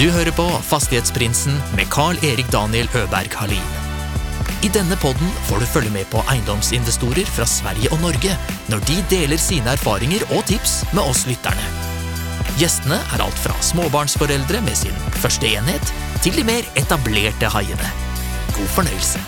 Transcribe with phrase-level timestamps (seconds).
[0.00, 3.72] Du hører på Fastighetsprinsen med Carl-Erik Daniel Øberg Halin.
[4.64, 8.32] I denne podden får du følge med på eiendomsinvestorer fra Sverige og Norge
[8.72, 11.66] når de deler sine erfaringer og tips med oss lytterne.
[12.56, 15.92] Gjestene er alt fra småbarnsforeldre med sin første enhet,
[16.24, 17.90] til de mer etablerte haiene.
[18.56, 19.20] God fornøyelse.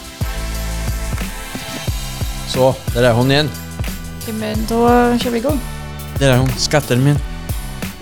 [2.48, 3.50] Så, där är hon igen.
[4.41, 5.61] Men då kör vi igång.
[6.18, 7.31] Där är hon, skatten min.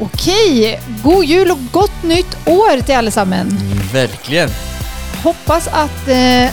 [0.01, 3.63] Okej, god jul och gott nytt år till allesammans.
[3.63, 4.51] Mm, verkligen.
[5.23, 6.51] Hoppas att eh,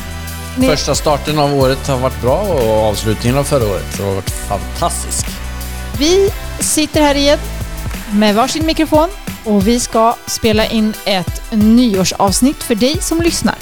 [0.58, 0.68] ni...
[0.68, 5.26] Första starten av året har varit bra och avslutningen av förra året har varit fantastisk.
[6.00, 7.40] Vi sitter här igen
[8.14, 9.10] med varsin mikrofon
[9.44, 13.56] och vi ska spela in ett nyårsavsnitt för dig som lyssnar.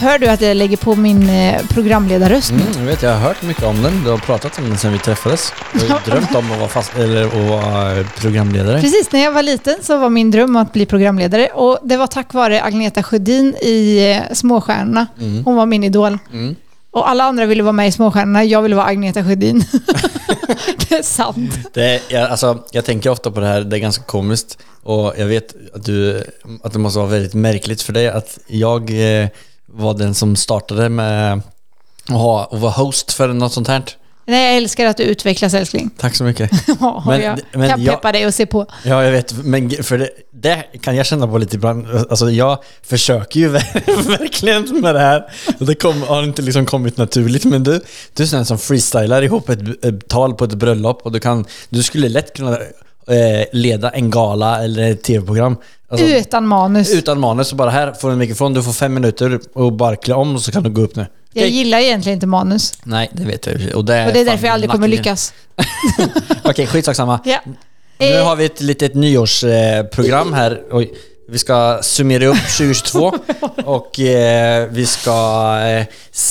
[0.00, 2.60] Hör du att jag lägger på min eh, programledarröst nu?
[2.60, 4.04] Mm, jag vet, jag har hört mycket om den.
[4.04, 5.52] Du har pratat om den sedan vi träffades.
[5.72, 8.80] Du har drömt om att vara, fast, eller, att vara programledare.
[8.80, 12.06] Precis, när jag var liten så var min dröm att bli programledare och det var
[12.06, 15.06] tack vare Agneta Sjödin i eh, Småstjärnorna.
[15.44, 16.18] Hon var min idol.
[16.32, 16.56] Mm.
[16.90, 19.64] Och alla andra ville vara med i Småstjärnorna, jag ville vara Agneta Sjödin.
[20.88, 21.74] det är sant.
[21.74, 24.58] Det jag, alltså, jag tänker ofta på det här, det är ganska komiskt.
[24.82, 26.24] Och jag vet att, du,
[26.62, 29.28] att det måste vara väldigt märkligt för dig att jag eh,
[29.72, 31.32] var den som startade med
[32.06, 33.82] att ha, och vara host för något sånt här.
[34.26, 35.90] Nej, jag älskar att du utvecklas älskling.
[35.98, 36.50] Tack så mycket.
[36.80, 38.66] Ja, Men- jag men kan jag- peppa dig och se på.
[38.84, 39.44] Ja, jag vet.
[39.44, 41.86] Men för det, det kan jag känna på lite ibland.
[42.10, 45.24] Alltså jag försöker ju ver- verkligen med det här.
[45.58, 47.44] Det kom, har inte liksom kommit naturligt.
[47.44, 47.80] Men du,
[48.14, 51.44] du är sån som freestylar ihop ett, ett tal på ett bröllop och du, kan,
[51.68, 52.52] du skulle lätt kunna
[53.06, 55.56] eh, leda en gala eller ett tv-program.
[55.90, 56.94] Alltså, Utan manus.
[56.94, 57.48] utan manus.
[57.48, 60.34] Så bara här får du en mikrofon, du får fem minuter och bara klä om
[60.34, 61.06] och så kan du gå upp nu.
[61.32, 61.56] Jag Okej.
[61.56, 62.72] gillar egentligen inte manus.
[62.84, 63.54] Nej, det vet jag.
[63.76, 65.04] Och det är, Och det är därför jag aldrig kommer nackdelen.
[65.04, 65.32] lyckas.
[66.44, 67.20] Okej, skitsamma.
[67.24, 67.38] Ja.
[67.98, 70.62] Nu Eh, har vi ett litet nyårsprogram här.
[70.70, 70.92] Oj.
[71.30, 73.12] Vi ska summera upp 2022
[73.64, 75.58] och eh, vi ska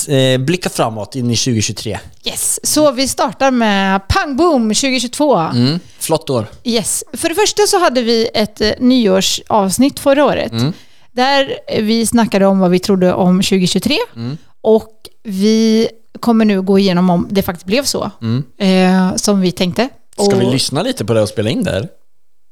[0.08, 2.00] eh, eh, blicka framåt in i 2023.
[2.25, 5.38] Yes, så vi startar med pang boom 2022.
[5.38, 5.80] Mm.
[6.00, 6.47] Flott år.
[6.63, 7.03] Yes.
[7.13, 10.52] För det första så hade vi ett eh, nyårsavsnitt förra året.
[10.52, 10.74] Mm.
[11.12, 13.97] Där vi snackade om vad vi trodde om 2023.
[14.16, 14.38] Mm.
[14.62, 14.94] Och
[15.24, 15.88] vi
[16.19, 18.12] kommer nu gå igenom om det faktiskt blev så.
[18.57, 19.81] Eh, som vi tänkte.
[19.81, 19.94] Mm.
[20.13, 21.88] Ska och, vi lyssna lite på det och spela in det här?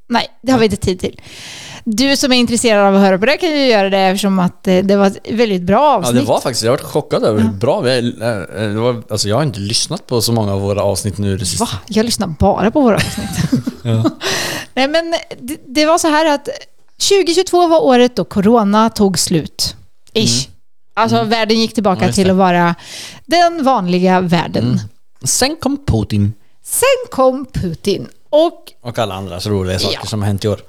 [0.10, 1.22] Nej, det har vi inte tid till.
[1.88, 4.68] Du som är intresserad av att höra på det kan ju göra det eftersom att
[4.68, 6.16] eh, det var ett väldigt bra Ja, avsnitt.
[6.22, 7.98] det var faktiskt, jag har varit chockad över hur bra vi.
[8.22, 11.38] Eh, Det var, alltså jag har inte lyssnat på så många av våra avsnitt nu
[11.38, 11.66] det sista.
[11.66, 11.72] Va?
[11.88, 13.30] Jag lyssnar bara på våra avsnitt.
[14.74, 16.50] Nej, men det, det var så här att
[17.10, 19.76] 2022 var året då corona tog slut.
[20.14, 20.48] Ish.
[20.94, 22.08] Alltså världen gick tillbaka Mm.
[22.10, 22.76] Ja, till att vara
[23.26, 24.64] den vanliga världen.
[24.66, 24.80] Mm.
[25.24, 30.08] Sen kom Putin Sen kom Putin och och alla andra så roliga saker Ja.
[30.10, 30.60] som har hänt i år.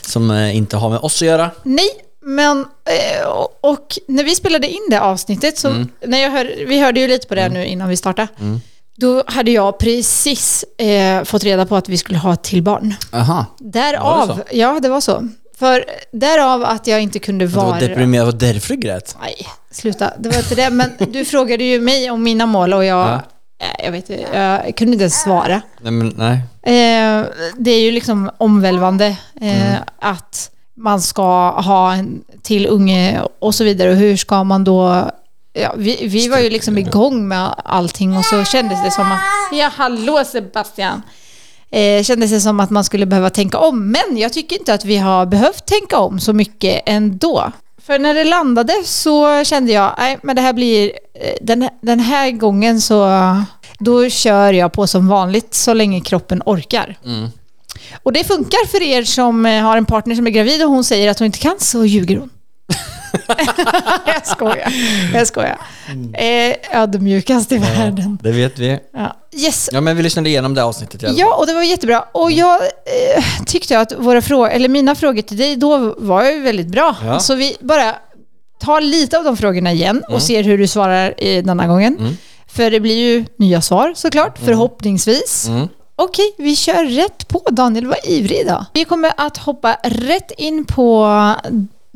[0.00, 1.50] Som eh, inte har med oss att göra.
[1.62, 1.88] nej,
[2.22, 3.26] men eh,
[3.60, 5.88] och- när vi spelade in det avsnittet så Mm.
[6.06, 8.28] när jag hör, vi hörde ju lite på det nu innan vi startade.
[8.96, 12.94] Då hade jag precis eh, fått reda på att vi skulle ha ett till barn.
[13.12, 13.44] Aha.
[13.58, 15.28] Därav, Var det ja det var så.
[15.58, 17.80] För därav att jag inte kunde Det var vara...
[17.80, 19.16] deprimerad, det var därför du grät.
[19.20, 19.34] Nej,
[19.70, 20.12] sluta.
[20.18, 20.70] Det var inte det.
[20.70, 23.08] Men du frågade ju mig om mina mål och jag...
[23.08, 23.22] Ja.
[23.58, 25.62] Eh, Jag vet jag kunde inte ens svara.
[25.80, 26.34] Nej men nej.
[26.62, 27.24] Eh,
[27.58, 29.06] det är ju liksom omvälvande
[29.40, 29.82] eh, Mm.
[30.00, 33.90] att man ska ha en till unge och så vidare.
[33.90, 35.10] Och hur ska man då...
[35.52, 39.20] Ja, vi, vi var ju liksom igång med allting och så kändes det som att...
[39.52, 41.02] Ja, hallå Sebastian!
[41.70, 43.90] Eh, kändes det som att man skulle behöva tänka om.
[43.90, 47.52] Men jag tycker inte att vi har behövt tänka om så mycket ändå.
[47.86, 52.00] För när det landade så kände jag, nej men det här blir, eh, den, den
[52.00, 53.08] här gången så,
[53.78, 56.98] då kör jag på som vanligt så länge kroppen orkar.
[57.04, 57.28] Mm.
[58.02, 60.84] Och det funkar för er som eh, har en partner som är gravid och hon
[60.84, 62.30] säger att hon inte kan, så ljuger hon.
[64.06, 64.72] jag skojar.
[65.14, 65.58] Jag skojar.
[66.14, 68.18] Eh, ödmjukast i världen.
[68.22, 68.78] Det vet vi.
[68.92, 69.16] Ja.
[69.36, 69.68] Yes.
[69.72, 71.20] Ja men vi lyssnade igenom det avsnittet i alla fall.
[71.20, 72.04] Ja, och det var jättebra.
[72.12, 76.40] Och jag eh, tyckte att våra frågor, eller mina frågor till dig då var ju
[76.40, 76.96] väldigt bra.
[77.04, 77.20] Ja.
[77.20, 77.94] Så vi bara
[78.60, 81.96] tar lite av de frågorna igen och ser hur du svarar i denna gången.
[81.98, 82.16] Mm.
[82.48, 85.46] För det blir ju nya svar såklart, förhoppningsvis.
[85.48, 85.68] Mm.
[85.96, 87.42] Okej, vi kör rätt på.
[87.50, 88.64] Daniel var ivrig idag.
[88.72, 91.06] Vi kommer att hoppa rätt in på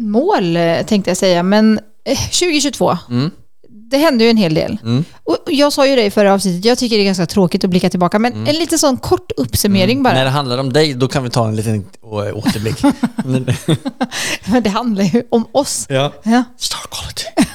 [0.00, 1.42] mål, eh, tänkte jag säga.
[1.42, 3.30] Men eh, 2022, Mm.
[3.68, 4.78] det hände ju en hel del.
[4.82, 5.04] Mm.
[5.24, 7.70] Och jag sa ju det i förra avsnittet, jag tycker det är ganska tråkigt att
[7.70, 8.18] blicka tillbaka.
[8.18, 10.14] Men en lite sån kort uppsummering bara.
[10.14, 12.82] När det handlar om dig, då kan vi ta en liten å- återblick.
[13.24, 13.46] Men-
[14.46, 15.86] Men det handlar ju om oss.
[15.88, 16.12] ja.
[16.22, 16.44] Ja.
[16.58, 17.50] Star quality.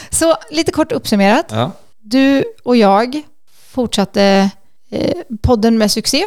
[0.10, 1.46] Så lite kort uppsummerat.
[1.50, 1.70] Ja.
[2.02, 3.22] Du och jag
[3.70, 4.50] fortsatte
[4.90, 6.24] eh, podden med succé.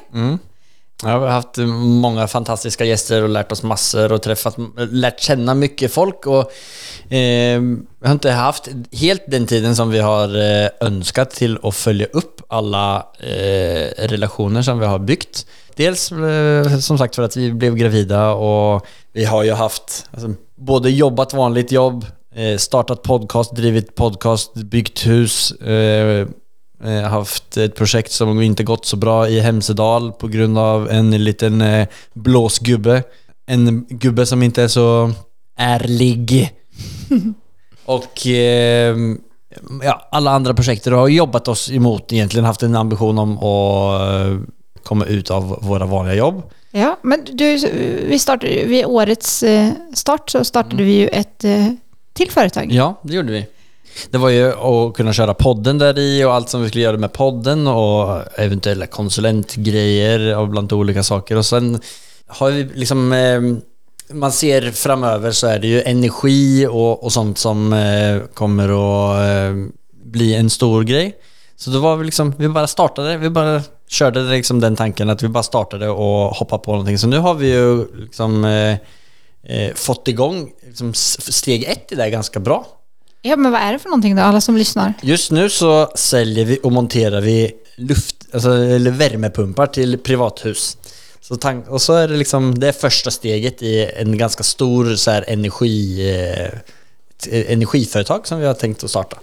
[1.04, 5.54] Ja, vi har haft många fantastiska gäster och lärt oss massor och träffat, lärt känna
[5.54, 6.52] mycket folk och
[7.14, 7.62] eh,
[8.00, 12.06] vi har inte haft helt den tiden som vi har eh, önskat till att följa
[12.06, 15.46] upp alla eh, relationer som vi har byggt.
[15.76, 20.34] Dels eh, som sagt för att vi blev gravida och vi har ju haft alltså,
[20.56, 22.06] både jobbat vanligt jobb,
[22.36, 26.28] eh, startat podcast, drivit podcast, byggt hus, eh,
[26.84, 31.24] eh, haft ett projekt som inte gått så bra i Hemsedal på grund av en
[31.24, 33.04] liten eh, blåsgubbe.
[33.46, 35.12] En gubbe som inte är så
[35.58, 36.52] ärlig.
[37.86, 38.96] och eh,
[39.84, 45.06] ja, alla andra projekt har jobbat oss emot egentligen, haft en ambition om att komma
[45.06, 46.44] ut av våra vanliga jobb.
[46.72, 47.58] Ja, men du,
[48.08, 49.44] vi startade, vid årets
[49.94, 51.46] start så startade vi ju ett
[52.14, 52.72] till företag.
[52.72, 53.46] Ja, det gjorde vi.
[54.10, 56.98] Det var ju att kunna köra podden där i och allt som vi skulle göra
[56.98, 61.38] med podden och eventuella konsulentgrejer och bland olika saker.
[61.38, 61.82] Och sen
[62.28, 63.14] har vi liksom...
[63.14, 63.42] Eh,
[64.14, 69.16] man ser framöver så är det ju energi och, och sånt som eh, kommer att
[69.30, 69.56] eh,
[70.04, 71.16] bli en stor grej.
[71.56, 75.24] Så då var vi liksom, vi bara startade, vi bara körde liksom den tanken att
[75.24, 76.98] vi bara startade och hoppade på någonting.
[76.98, 78.46] Så nu har vi ju liksom
[79.44, 82.66] eh, fått igång liksom steg ett i det ganska bra.
[83.22, 84.94] Ja, men vad är det för någonting då, alla som lyssnar?
[85.02, 90.78] Just nu så säljer vi och monterar vi luft, alltså, eller värmepumpar till privathus.
[91.22, 94.96] Så tank, och så är det liksom, det är första steget i en ganska stor
[94.96, 96.10] så här, energi,
[97.30, 99.18] eh, energiföretag som vi har tänkt att starta.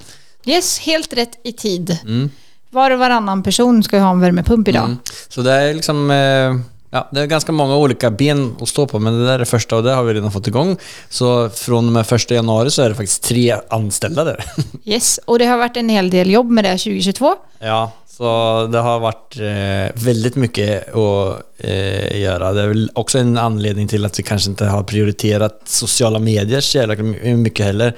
[0.45, 1.99] Yes, helt rätt i tid.
[2.03, 2.31] Mm.
[2.71, 4.85] Var och varannan person ska ju ha en värmepump idag.
[4.85, 4.99] Mm.
[5.29, 6.11] Så det är liksom...
[6.11, 9.39] Eh, Ja, det är ganska många olika ben att stå på, men det där är
[9.39, 10.77] det första och det har vi redan fått igång.
[11.09, 14.45] Så från och med första januari så är det faktiskt tre anställda där.
[14.85, 17.35] Yes, och det har varit en hel del jobb med det 2022.
[17.59, 22.53] Ja, så det har varit eh, väldigt mycket att eh, göra.
[22.53, 26.61] Det är väl också en anledning till att vi kanske inte har prioriterat sociala medier
[26.61, 27.03] så jävla
[27.37, 27.97] mycket heller.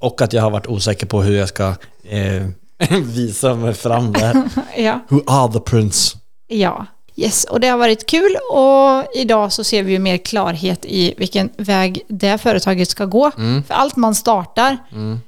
[0.00, 1.74] Och att jag har varit osäker på hur jag ska
[2.08, 2.42] eh,
[3.02, 4.42] visa mig fram där.
[4.76, 5.00] ja.
[5.08, 6.16] Who are the prince?
[6.48, 6.86] Ja,
[7.16, 11.14] Yes, och det har varit kul och idag så ser vi ju mer klarhet i
[11.16, 13.30] vilken väg det företaget ska gå.
[13.38, 13.62] Mm.
[13.62, 15.20] För allt man startar mm.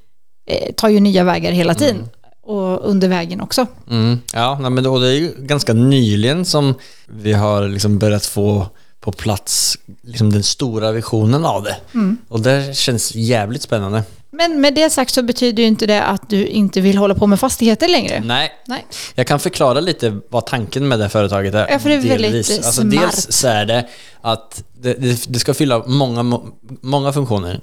[0.46, 1.96] eh, tar ju nya vägar hela tiden.
[1.96, 2.08] Mm.
[2.42, 3.66] Och under vägen också.
[3.90, 4.18] Mm.
[4.32, 6.74] Ja, men då, det är ju ganska nyligen som
[7.06, 8.66] vi har liksom börjat få
[9.00, 11.76] på plats liksom den stora visionen av det.
[11.94, 12.16] Mm.
[12.28, 14.02] Och det känns jävligt spännande.
[14.36, 17.26] Men med det sagt så betyder ju inte det att du inte vill hålla på
[17.26, 18.22] med fastigheter längre.
[18.24, 18.52] Nej.
[18.66, 18.86] Nej.
[19.14, 21.68] Jag kan förklara lite vad tanken med det företaget är.
[21.70, 22.90] Ja, för det är väldigt alltså, smart.
[22.90, 23.88] Dels så är det
[24.20, 26.40] att det, det, det, ska fylla många,
[26.80, 27.60] många funktioner.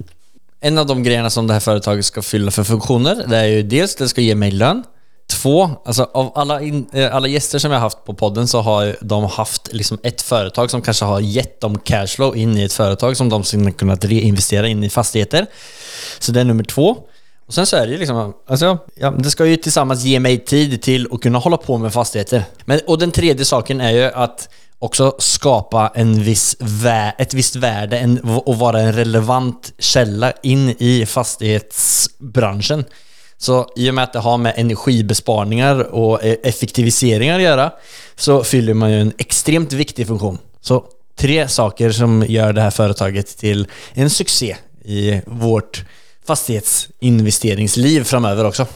[0.62, 3.64] En av de grejerna som det här företaget ska fylla för funktioner, det är ju
[3.64, 4.84] dels att det ska ge mig lön.
[5.30, 8.62] Två, alltså av alla, in, eh, alla gäster som jag har haft på podden så
[8.62, 12.74] har de haft liksom ett företag som kanske har gett dem cashflow in i ett
[12.74, 15.48] företag som de sen kunnat reinvestera in i fastigheter.
[16.20, 16.98] Så det är nummer två.
[17.48, 20.38] Och sen så är det ju liksom, alltså, ja, det ska ju tillsammans ge mig
[20.38, 22.44] tid till att kunna hålla på med fastigheter.
[22.66, 27.56] Men, och den tredje saken är ju att också skapa en viss vä ett visst
[27.56, 32.86] värde en, och vara en relevant källa in i fastighetsbranschen.
[33.38, 37.72] Så i och med att det har med energibesparingar och e, effektiviseringar att göra
[38.16, 40.38] så fyller man ju en extremt viktig funktion.
[40.62, 40.86] Så
[41.16, 45.86] tre saker som gör det här företaget till en succé i vårt
[46.28, 48.68] fastighetsinvesteringsliv framöver också.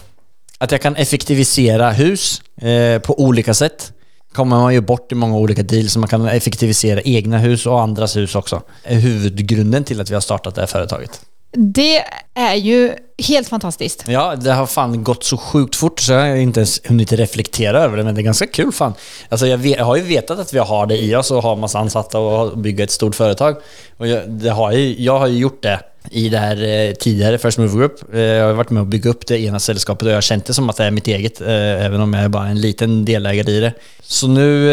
[0.57, 3.93] Att jag kan effektivisera hus eh, på olika sätt
[4.33, 7.81] kommer man ju bort i många olika deals så man kan effektivisera egna hus och
[7.81, 8.61] andras hus också.
[8.83, 11.21] är huvudgrunden till att vi har startat det här företaget.
[11.51, 14.03] Det är ju helt fantastiskt.
[14.07, 17.79] Ja, det har fan gått så sjukt fort så jag har inte ens hunnit reflektera
[17.79, 18.93] över det, men det är ganska kul fan.
[19.29, 21.55] Alltså jag, vet, jag har ju vetat att vi har det i oss och har
[21.55, 23.55] massa ansatta och bygga ett stort företag.
[23.97, 25.79] Och jag, har ju, jag har ju gjort det
[26.11, 28.13] i det här eh, tidigare First Move Group.
[28.13, 30.45] Eh, jag har varit med och bygga upp det ena sällskapet och jag har känt
[30.45, 33.05] det som att det är mitt eget, eh, även om jag är bara en liten
[33.05, 33.73] delägare i det.
[34.01, 34.71] Så nu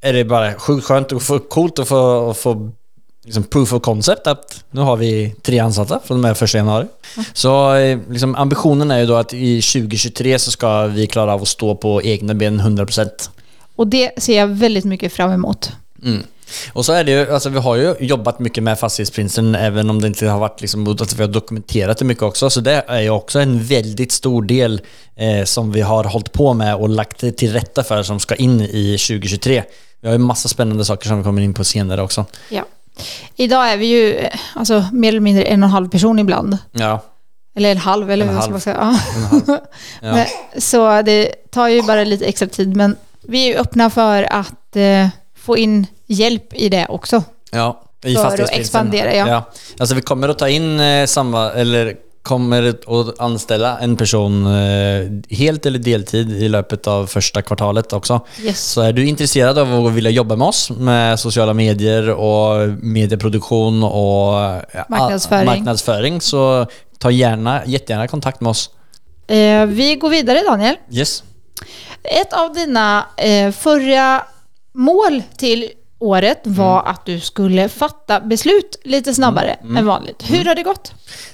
[0.00, 2.70] är det bara sjukt skönt och coolt att få, att få
[3.24, 6.86] liksom proof of concept att nu har vi tre ansatta från och med 1 januari.
[7.16, 7.24] Mm.
[7.32, 7.74] Så
[8.10, 11.74] liksom, ambitionen är ju då att i 2023 så ska vi klara av att stå
[11.74, 13.08] på egna ben 100%.
[13.76, 15.72] Och det ser jag väldigt mycket fram emot.
[16.04, 16.22] Mm.
[16.72, 20.00] Och så är det ju, alltså vi har ju jobbat mycket med Fastighetsprinsen även om
[20.00, 22.50] det inte har varit liksom, att vi har dokumenterat det mycket också.
[22.50, 24.80] Så det är ju också en väldigt stor del
[25.16, 28.60] eh, som vi har hållit på med och lagt till rätta för som ska in
[28.60, 29.62] i 2023.
[30.00, 32.24] Vi har ju massa spännande saker som vi kommer in på senare också.
[32.48, 32.64] Ja.
[33.36, 36.58] Idag är vi ju eh, alltså, mer eller mindre en och en halv person ibland.
[36.72, 37.00] Ja.
[37.56, 38.76] Eller en halv, eller vad ska man säga?
[38.76, 39.40] Ja.
[40.02, 40.12] ja.
[40.12, 40.26] Men,
[40.58, 44.76] så det tar ju bara lite extra tid, men vi är ju öppna för att
[44.76, 47.22] eh, få in hjälp i det också.
[47.50, 48.60] Ja, i För att fastighetsprinsen.
[48.60, 49.42] expandera, ja.
[49.78, 55.36] Alltså vi kommer att ta in eh, samma, eller kommer att anställa en person eh,
[55.38, 58.20] helt eller deltid i löpet av första kvartalet också.
[58.42, 58.60] Yes.
[58.64, 63.82] Så är du intresserad av att vilja jobba med oss med sociala medier och medieproduktion
[63.84, 64.32] och
[64.72, 65.46] ja, Marknadsföring.
[65.46, 66.66] marknadsföring så
[66.98, 68.70] ta gärna, jättegärna kontakt med oss.
[69.28, 70.76] Eh, vi går vidare Daniel.
[70.90, 71.22] Yes.
[72.02, 74.22] Ett av dina eh, förra
[74.74, 80.22] mål till året var att du skulle fatta beslut lite snabbare än vanligt.
[80.30, 80.92] Hur har det gått?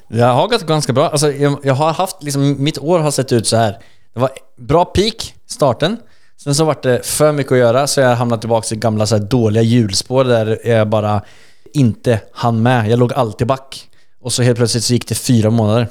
[0.09, 1.09] Det har gått ganska bra.
[1.09, 3.78] Alltså, jag, jag har haft, liksom, mitt år har sett ut så här.
[4.14, 5.97] Det var bra peak, starten.
[6.37, 9.16] Sen så vart det för mycket att göra så jag hamnade tillbaka i gamla så
[9.16, 11.23] här, dåliga hjulspår där jag bara
[11.75, 12.88] inte hann med.
[12.90, 13.90] Jag låg alltid back.
[14.21, 15.88] Och så helt plötsligt så gick det fyra månader.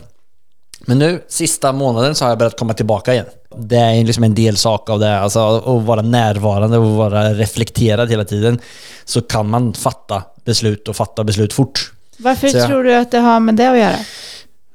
[0.85, 3.25] Men nu, sista månaden, så har jag börjat komma tillbaka igen.
[3.57, 8.09] Det är liksom en del sak av det, alltså att vara närvarande och vara reflekterad
[8.09, 8.59] hela tiden.
[9.05, 11.91] Så kan man fatta beslut och fatta beslut fort.
[12.17, 13.95] Varför jag- tror du att det har med det att göra?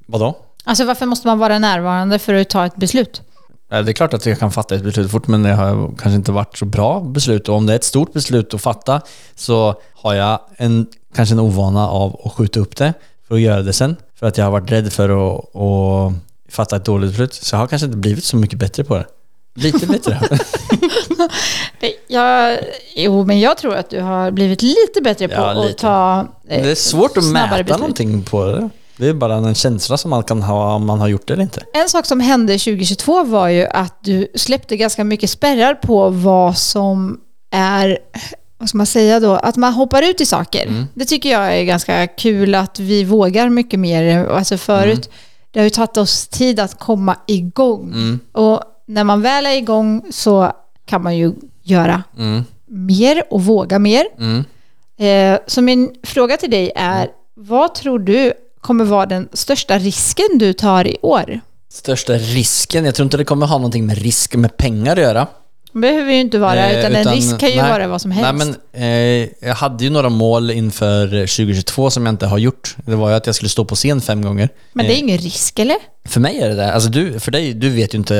[0.06, 0.36] Vadå?
[0.64, 3.22] Alltså varför måste man vara närvarande för att ta ett beslut?
[3.68, 6.32] Det är klart att jag kan fatta ett beslut fort, men det har kanske inte
[6.32, 7.48] varit så bra beslut.
[7.48, 9.00] Och om det är ett stort beslut att fatta
[9.34, 12.94] så har jag en, kanske en ovana av att skjuta upp det
[13.28, 13.96] för att göra det sen.
[14.18, 16.12] För att jag har varit rädd för att, att
[16.54, 17.34] fatta ett dåligt beslut.
[17.34, 19.06] Så jag har kanske inte blivit så mycket bättre på det.
[19.54, 20.20] Lite bättre.
[22.08, 22.58] Jag,
[22.96, 25.80] jo, men jag tror att du har blivit lite bättre på Ja, att lite.
[25.80, 27.78] ta eh, det är svårt att mäta beslut.
[27.78, 28.70] någonting på det.
[28.96, 31.42] Det är bara en känsla som man kan ha om man har gjort det eller
[31.42, 31.62] inte.
[31.74, 36.58] En sak som hände 2022 var ju att du släppte ganska mycket spärrar på vad
[36.58, 37.20] som
[37.50, 37.98] är,
[38.58, 40.66] vad ska man säga då, att man hoppar ut i saker.
[40.66, 40.86] Mm.
[40.94, 44.26] Det tycker jag är ganska kul att vi vågar mycket mer.
[44.26, 45.16] Alltså förut, Mm.
[45.50, 47.92] det har ju tagit oss tid att komma igång.
[47.92, 48.20] Mm.
[48.32, 50.52] Och när man väl är igång så
[50.86, 52.44] kan man ju göra Mm.
[52.66, 54.04] mer och våga mer.
[54.18, 54.44] Mm.
[54.98, 60.26] Eh, så min fråga till dig är, vad tror du kommer vara den största risken
[60.34, 61.40] du tar i år?
[61.72, 62.84] Största risken?
[62.84, 65.26] Jag tror inte det kommer ha någonting med risk med pengar att göra.
[65.80, 68.44] Behöver ju inte vara, Eh, utan, en risk kan ju nej, vara vad som helst.
[68.44, 68.82] Nej, men,
[69.22, 72.76] eh, jag hade ju några mål inför 2022 som jag inte har gjort.
[72.86, 74.48] Det var ju att jag skulle stå på scen fem gånger.
[74.72, 75.76] Men det är Eh, ingen risk, eller?
[76.08, 76.72] För mig är det det.
[76.72, 78.16] Alltså du, för dig, du vet ju inte...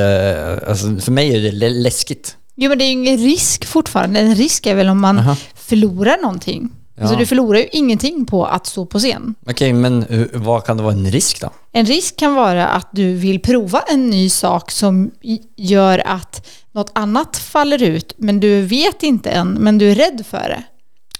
[0.63, 2.35] eh, Alltså, för mig är det lä- läskigt.
[2.55, 4.19] Jo, men det är ju ingen risk fortfarande.
[4.19, 5.35] En risk är väl om man Aha.
[5.55, 6.69] förlorar någonting.
[7.01, 9.35] Alltså du förlorar ju ingenting på att stå på scen.
[9.49, 11.49] Okej, men hur- vad kan det vara en risk då?
[11.71, 15.11] En risk kan vara att du vill prova en ny sak som
[15.55, 20.25] gör att något annat faller ut, men du vet inte än, men du är rädd
[20.29, 20.63] för det.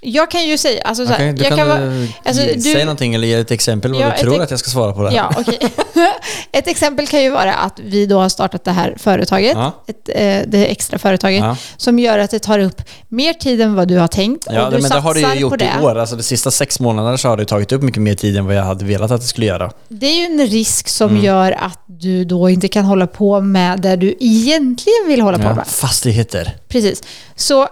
[0.02, 2.86] Jag kan ju säga, alltså så här, du jag kan, kan vara, alltså, du- säga
[2.86, 5.16] någonting eller ge ett exempel vad Ja, du tror att jag ska svara på det.
[5.16, 5.60] Ja, okej.
[6.52, 9.84] Ett exempel kan ju vara att vi då har startat det här företaget, Ja.
[9.88, 11.56] ett, eh, det extra företaget, Ja.
[11.78, 14.48] som gör att det tar upp mer tid än vad du har tänkt.
[14.52, 15.72] Ja, och det, du men det har du satsar ju gjort det.
[15.82, 15.96] i år.
[15.98, 18.56] Alltså de sista sex månaderna så har det tagit upp mycket mer tid än vad
[18.56, 19.72] jag hade velat att det skulle göra.
[19.88, 21.24] Det är ju en risk som Mm.
[21.24, 25.56] gör att du då inte kan hålla på med det du egentligen vill hålla på
[25.56, 25.68] med.
[25.68, 26.56] Fastigheter.
[26.68, 27.04] Precis.
[27.36, 27.68] Så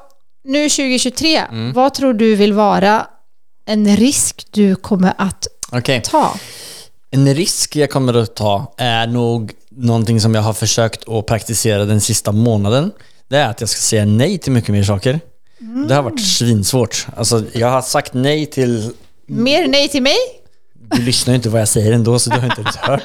[0.48, 1.74] nu 2023, Mm.
[1.74, 3.08] vad tror du vill vara
[3.66, 6.02] en risk du kommer att Okej.
[6.06, 6.40] ta?
[7.12, 11.86] En risk jag kommer att ta är nog någonting som jag har försökt att praktisera
[11.86, 12.92] den sista månaden.
[13.30, 15.20] Det är att jag ska säga nej till mycket mer saker.
[15.88, 17.08] Det har varit svinsvårt.
[17.18, 18.92] Alltså, jag har sagt nej till...
[19.28, 20.18] Mer nej till mig?
[20.92, 23.04] Du lyssnar ju inte vad jag säger ändå, så du har inte ens hört.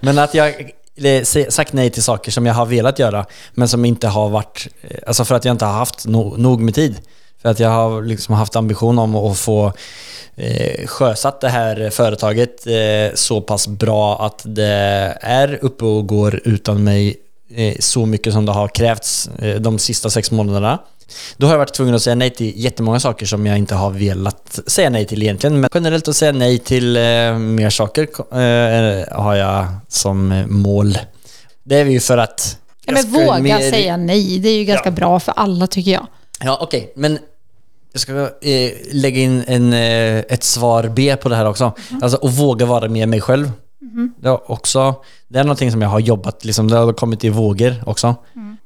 [0.00, 3.84] Men att jag eller, sagt nej till saker som jag har velat göra, men som
[3.84, 4.68] inte har varit...
[4.82, 7.00] Eh, alltså för att jag inte har haft no, nog med tid.
[7.42, 9.72] För att jag har liksom haft ambition om att få
[10.36, 16.40] eh, sjösatt det här företaget eh, så pass bra att det är uppe och går
[16.44, 17.16] utan mig
[17.80, 20.78] så mycket som det har krävts eh, de sista sex månaderna.
[21.36, 23.90] Då har jag varit tvungen att säga nej till jättemånga saker som jag inte har
[23.90, 25.60] velat säga nej till egentligen.
[25.60, 27.02] Men generellt att säga nej till eh,
[27.38, 30.98] mer saker eh, har jag som eh, mål.
[31.64, 32.58] Det är ju för att...
[32.86, 34.38] Ja, men våga mer- säga nej.
[34.38, 34.94] Det är ju ganska Ja.
[34.94, 36.06] bra för alla tycker jag.
[36.40, 37.18] Ja, okej, men
[37.92, 41.72] jag ska eh, lägga in en, eh, ett svar B på det här också.
[42.02, 43.50] Alltså att våga vara med mig själv.
[44.18, 44.94] Det, är också,
[45.28, 48.14] det är någonting som jag har jobbat, liksom, det har kommit i vågor också.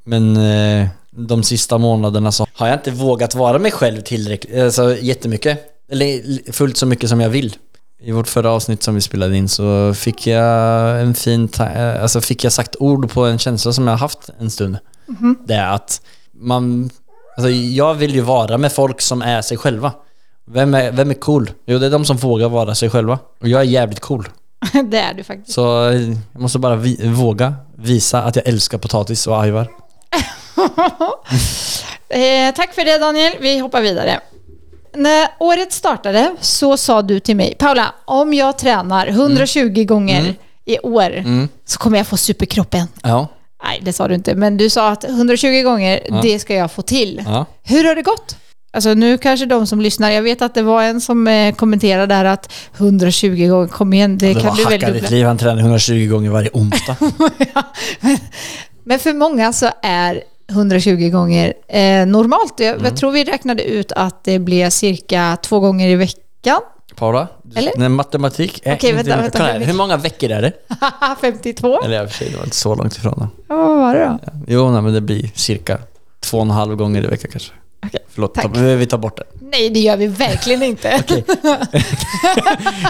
[0.04, 4.96] Men eh, de sista månaderna så har jag inte vågat vara mig själv tillräckligt, alltså
[4.96, 5.58] jättemycket.
[5.90, 7.56] Eller fullt så mycket som jag vill.
[8.00, 12.20] I vårt förra avsnitt som vi spelade in så fick jag en fin, eh, alltså
[12.20, 14.78] fick jag sagt ord på en känsla som jag har haft en stund.
[15.46, 16.00] Det är att
[16.32, 16.90] man,
[17.37, 19.92] alltså jag vill ju vara med folk som är sig själva.
[20.50, 21.50] Vem är, vem är cool?
[21.66, 23.18] Jo, det är de som vågar vara sig själva.
[23.40, 24.28] Och jag är jävligt cool.
[24.84, 25.52] det är du faktiskt.
[25.52, 26.00] Så eh,
[26.32, 29.62] jag måste bara vi, våga visa att jag älskar potatis och ajvar.
[32.08, 34.20] eh, tack för det Daniel, vi hoppar vidare.
[34.94, 40.34] När året startade så sa du till mig, Paula, om jag tränar 120 gånger
[40.64, 41.22] i år
[41.64, 42.86] så kommer jag få superkroppen.
[43.02, 43.28] Ja.
[43.64, 46.82] Nej, det sa du inte, men du sa att 120 gånger, det ska jag få
[46.82, 47.22] till.
[47.26, 47.46] Ja.
[47.62, 48.36] Hur har det gått?
[48.78, 52.06] Alltså nu kanske de som lyssnar, jag vet att det var en som eh, kommenterade
[52.14, 55.16] där att 120 gånger, kom igen, det, Det kan var du väl hacka ditt dubbla.
[55.16, 55.26] liv.
[55.26, 56.97] Han tränar 120 gånger varje onsdag.
[58.85, 62.54] Men för många så är 120 gånger eh, normalt.
[62.61, 62.85] Jag, Mm.
[62.85, 66.61] jag tror vi räknade ut att det blev cirka två gånger i veckan.
[66.97, 67.73] Paula, Eller?
[67.76, 69.66] Nej, matematik är Okej, vänta, vänta, här, vänta.
[69.66, 70.52] hur många veckor är det?
[71.20, 71.80] 52?
[71.82, 73.28] Eller för sig, det var inte så långt ifrån.
[73.49, 74.30] Ja, vad var det då?
[74.49, 75.78] Jo, nej, men det blir cirka
[76.20, 77.52] två och en halv gånger i veckan kanske.
[77.88, 78.45] Okej, Förlåt, tack.
[78.45, 79.25] ta, vi tar bort det.
[79.40, 81.02] Nej, det gör vi verkligen inte.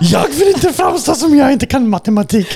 [0.02, 2.48] Jag vill inte framstå som jag inte kan matematik.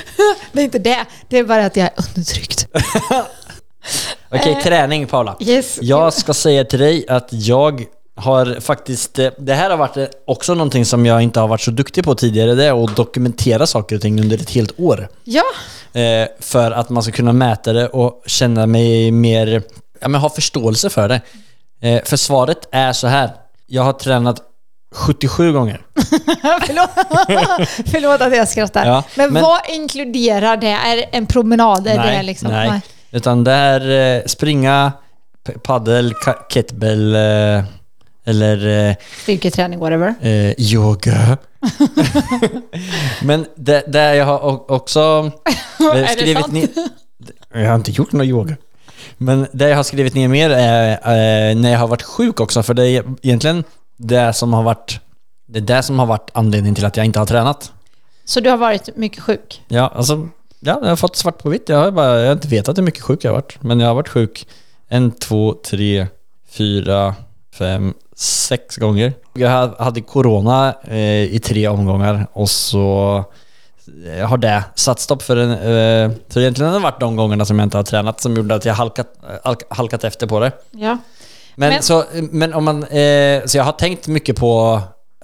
[0.51, 1.05] Det är inte det.
[1.29, 2.67] Det är bara att jag är undertryckt.
[4.29, 5.37] Okej, träning Paula.
[5.39, 5.79] Yes.
[5.81, 7.85] Jag ska säga till dig att jag
[8.15, 11.61] har faktiskt, eh, det här har varit eh, också någonting som jag inte har varit
[11.61, 15.07] så duktig på tidigare, det är att dokumentera saker och ting under ett helt år.
[15.23, 15.43] Ja,
[15.93, 19.63] Eh, för att man ska kunna mäta det och känna mig mer,
[19.99, 21.21] ja men ha förståelse för det.
[21.83, 23.29] Eh, för svaret är så här.
[23.67, 24.41] Jag har tränat
[24.95, 25.81] 77 gånger.
[26.65, 26.89] förlåt.
[27.91, 28.85] förlåt att jag skrattar.
[28.85, 30.67] Ja, men, men- vad inkluderar det?
[30.71, 31.87] Är det en promenad?
[31.87, 32.51] Är det liksom?
[32.51, 32.81] nej.
[33.11, 34.91] Utan det är eh, springa,
[35.63, 36.13] paddel,
[36.49, 37.63] kettlebell eh,
[38.25, 40.15] eller eh, Styrketräning, whatever.
[40.21, 41.37] eh, yoga.
[43.21, 45.31] Men det, det jag har också
[45.79, 46.53] Är eh, det skrivit sant?
[46.53, 46.67] ner...
[47.53, 48.55] Jag har inte gjort någon yoga.
[49.17, 52.63] Men det jag har skrivit ner mer är eh, när jag har varit sjuk också,
[52.63, 53.63] för det är egentligen
[53.97, 54.99] det som har varit
[55.45, 57.71] det är det som har varit anledningen till att jag inte har tränat.
[58.25, 59.61] Så du har varit mycket sjuk?
[59.67, 60.27] Ja, alltså,
[60.59, 61.69] ja, jag har fått svart på vitt.
[61.69, 63.61] Jag har, bara, jag har inte vetat hur mycket sjuk jag har varit.
[63.61, 64.47] Men jag har varit sjuk
[64.87, 66.07] en, två, tre,
[66.49, 67.15] fyra,
[67.53, 69.13] fem, sex gånger.
[69.33, 73.23] Jag ha- hade corona eh, i tre omgångar och så
[74.27, 75.51] har det satt stopp för en...
[75.51, 78.55] Eh, så egentligen har det varit de gångerna som jag inte har tränat som gjorde
[78.55, 80.51] att jag halkat, eh, halk, halkat efter på det.
[80.71, 80.97] Ja.
[81.55, 82.83] Men, Men- Så, men om man...
[82.83, 84.81] Eh, så jag har tänkt mycket på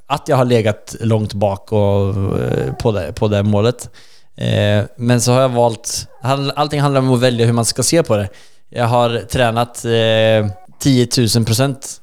[0.07, 2.09] att jag har legat långt bak och,
[2.41, 3.89] eh, på, det, på det målet.
[4.37, 6.07] Eh, men så har jag valt...
[6.21, 8.29] all- Allting handlar om att välja hur man ska se på det.
[8.69, 12.01] Jag har tränat eh, 10 000 procent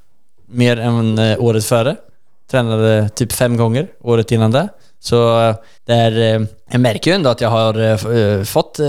[0.49, 1.97] mer än eh, året före.
[2.51, 4.69] Tränade typ fem gånger året innan det.
[5.07, 8.81] Så eh, det är, eh, jag märker ju ändå att jag har eh, fått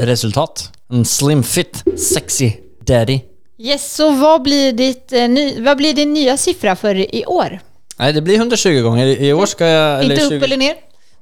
[0.00, 0.72] resultat.
[0.90, 1.84] En slim fit,
[2.14, 2.52] sexy
[2.86, 3.20] daddy.
[3.58, 5.12] Yes, så vad blir, ditt,
[5.58, 7.60] vad blir din nya siffra för i år?
[7.96, 9.06] Nej, det blir 120 gånger.
[9.06, 10.02] I år ska jag...
[10.02, 10.74] Inte upp 20 eller ner?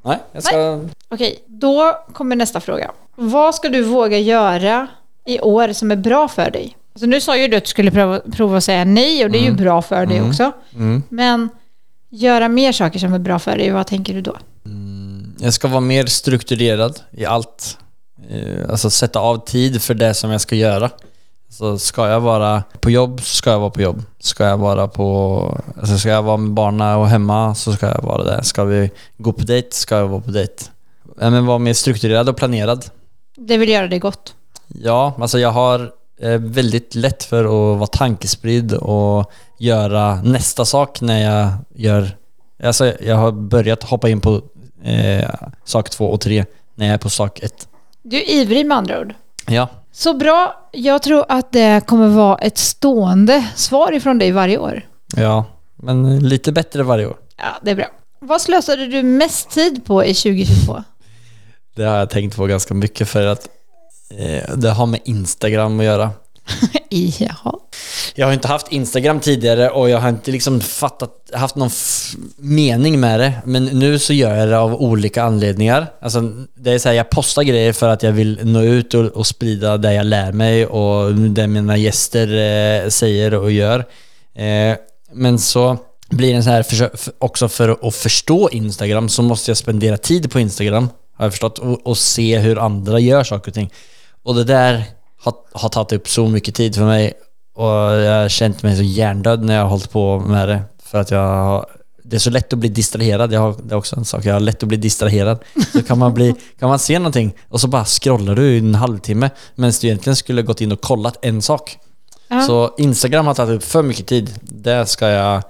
[0.05, 0.81] Nej, jag ska...
[1.09, 2.91] Okej, då kommer nästa fråga.
[3.15, 4.87] Vad ska du våga göra
[5.27, 6.77] i år som är bra för dig?
[6.93, 9.39] Alltså nu sa ju du att du skulle prova, prova att säga nej och det
[9.39, 10.53] är ju bra för dig också.
[10.75, 11.03] Mm.
[11.09, 11.49] Men
[12.15, 14.37] göra mer saker som är bra för dig, vad tänker du då?
[15.39, 17.79] Jag ska vara mer strukturerad i allt.
[18.31, 20.91] Eh, Alltså sätta av tid för det som jag ska göra.
[21.51, 24.03] Så ska jag vara på jobb så ska jag vara på jobb.
[24.21, 25.59] Ska jag vara på...
[25.81, 28.43] Alltså ska jag vara med barnen och hemma så ska jag vara där.
[28.43, 30.65] Ska vi gå på dejt ska jag vara på dejt.
[31.17, 32.85] Men vara mer strukturerad och planerad.
[33.37, 34.35] Det vill göra dig gott.
[34.69, 35.93] Ja, alltså jag har
[36.39, 42.17] väldigt lätt för att vara tankespridd och göra nästa sak när jag gör...
[42.63, 44.43] Alltså jag har börjat hoppa in på
[44.85, 45.31] eh,
[45.65, 47.69] sak två och tre när jag är på sak ett.
[48.03, 49.15] Du är ivrig med andra ord.
[49.47, 49.69] Ja.
[49.93, 50.69] Så bra.
[50.73, 54.83] Jag tror att det kommer vara ett stående svar ifrån dig varje år.
[55.17, 55.45] Ja,
[55.77, 57.17] men lite bättre varje år.
[57.37, 57.87] Ja, det är bra.
[58.19, 60.85] Vad slösade du mest tid på i 2022?
[61.75, 63.51] Det har jag tänkt på ganska mycket för att eh,
[64.57, 66.11] det har med Instagram att göra.
[67.19, 67.59] Jaha.
[68.15, 71.71] Jag har inte haft Instagram tidigare och jag har inte liksom fattat, haft någon
[72.37, 73.33] mening med det.
[73.45, 75.87] Men nu så gör jag det av olika anledningar.
[76.01, 76.21] Alltså,
[76.55, 79.27] det är så här, jag postar grejer för att jag vill nå ut och, och
[79.27, 82.27] sprida det jag lär mig och det mina gäster
[82.85, 83.79] eh, säger och gör.
[84.35, 84.77] Eh,
[85.13, 89.59] men så blir det så här, för, också för att förstå Instagram så måste jag
[89.59, 93.55] spendera tid på Instagram, har jag förstått, och, och se hur andra gör saker och
[93.55, 93.71] ting.
[94.25, 94.85] Och det där
[95.23, 97.13] har, har tagit upp så mycket tid för mig
[97.55, 100.63] och jag har känt mig så hjärndöd när jag har hållit på med det.
[100.83, 101.67] För att jag har,
[102.03, 103.33] det är så lätt att bli distraherad.
[103.33, 104.25] Jag har, det är också en sak.
[104.25, 105.39] Jag har lätt att bli distraherad.
[105.73, 108.75] Så kan man, bli, kan man se någonting och så bara scrollar du i en
[108.75, 111.79] halvtimme medan du egentligen skulle gått in och kollat en sak.
[112.29, 112.43] Ja.
[112.43, 114.31] Så Instagram har tagit upp för mycket tid.
[114.43, 115.43] Det ska jag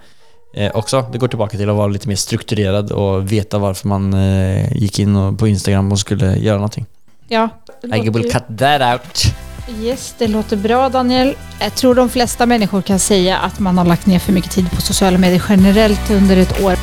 [0.54, 1.06] eh, också.
[1.12, 4.98] Det går tillbaka till att vara lite mer strukturerad och veta varför man eh, gick
[4.98, 6.86] in och, på Instagram och skulle göra någonting.
[7.28, 7.48] Ja.
[7.92, 9.34] I will cut that out.
[9.80, 11.34] Yes, det låter bra Daniel.
[11.60, 14.70] Jag tror de flesta människor kan säga att man har lagt ner för mycket tid
[14.70, 16.74] på sociala medier generellt under ett år.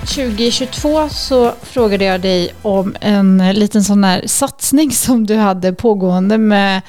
[0.00, 6.38] 2022 så frågade jag dig om en liten sån här satsning som du hade pågående
[6.38, 6.82] med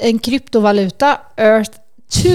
[0.00, 1.70] en kryptovaluta, Earth
[2.22, 2.30] 2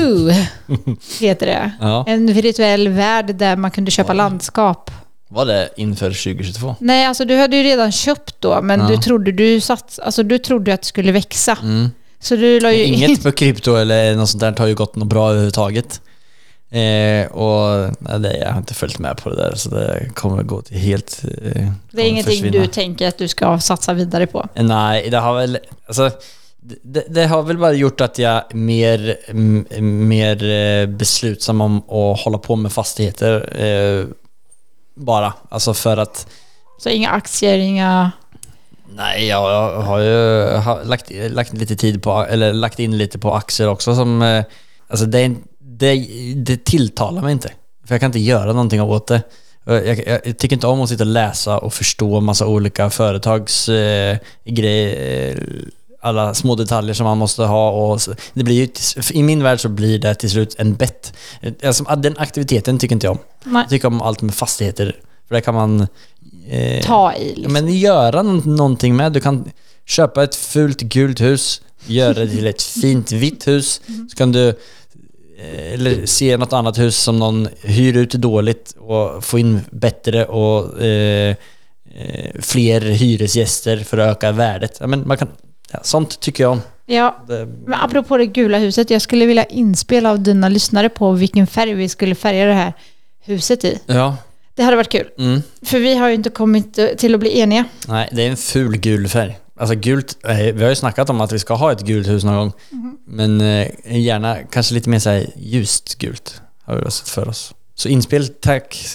[1.20, 1.72] heter det.
[1.82, 2.06] Ja.
[2.08, 4.92] En virtuell värld där man kunde köpa landskap.
[5.32, 6.76] Var det inför 2022?
[6.80, 8.88] Nej, alltså du hade ju redan köpt då, men Ja.
[8.88, 11.58] du trodde du sats, alltså du trodde att det skulle växa.
[11.62, 11.90] Mm.
[12.20, 12.94] Så du la ju in...
[12.94, 16.02] Inget på krypto eller något sånt där har ju gått något bra överhuvudtaget.
[16.72, 20.62] Eh, och nej, jag har inte följt med på det där så det kommer gå
[20.62, 21.22] till helt...
[21.24, 22.62] Eh, Det är ingenting försvinna.
[22.64, 24.48] du tänker att du ska satsa vidare på.
[24.56, 25.58] Nej, det har väl...
[25.88, 26.12] Alltså,
[26.82, 29.16] det, det har väl bara gjort att jag är mer,
[29.82, 33.50] mer eh, beslutsam om att hålla på med fastigheter.
[34.96, 35.34] Bara.
[35.50, 36.28] Alltså för att...
[36.78, 38.12] Så inga aktier, inga...
[38.96, 40.48] Nej, jag, jag har ju
[40.84, 44.22] lagt, lagt lite tid på, eller lagt in lite på aktier också som...
[44.22, 44.44] eh,
[44.88, 47.52] Alltså det, det, det tilltalar mig inte.
[47.86, 49.22] För jag kan inte göra någonting åt det.
[49.66, 54.18] Jag, jag tycker inte om att sitta och läsa och förstå massa olika företags eh,
[54.46, 55.44] grejer.
[56.04, 58.68] Eh, Alla små detaljer som man måste ha och så, det blir ju,
[59.20, 61.14] I min värld så blir det till slut en bett.
[61.64, 63.20] Alltså, den aktiviteten tycker inte jag om.
[63.44, 64.96] Nej, Jag tycker om allt med fastigheter.
[65.28, 65.88] För där kan man...
[66.50, 67.54] eh, ta i liksom.
[67.54, 69.12] men göra nå- någonting med.
[69.14, 69.52] Du kan
[69.86, 73.82] köpa ett fult gult hus, göra det till ett fint vitt hus.
[74.12, 79.24] Så kan du eh, eller se något annat hus som någon hyr ut dåligt och
[79.26, 81.36] få in bättre och eh,
[81.96, 84.80] eh, fler hyresgäster för att öka värdet.
[84.88, 85.28] Men man kan,
[85.72, 86.62] ja, sånt tycker jag om.
[86.86, 91.12] Ja, Det, men apropå det gula huset, jag skulle vilja inspela av dina lyssnare på
[91.12, 92.74] vilken färg vi skulle färga det här
[93.20, 93.80] huset i.
[93.86, 94.18] ja.
[94.56, 95.10] Det hade varit kul.
[95.18, 95.42] Mm.
[95.62, 97.66] För vi har ju inte kommit eh, till att bli eniga.
[97.88, 99.38] Nej, det är en ful gul färg.
[99.60, 102.24] Alltså gult, eh, vi har ju snackat om att vi ska ha ett gult hus
[102.24, 102.52] någon gång.
[103.06, 107.54] Men eh, gärna kanske lite mer så här ljust gult har vi sett för oss.
[107.76, 108.86] Så inspel, tack.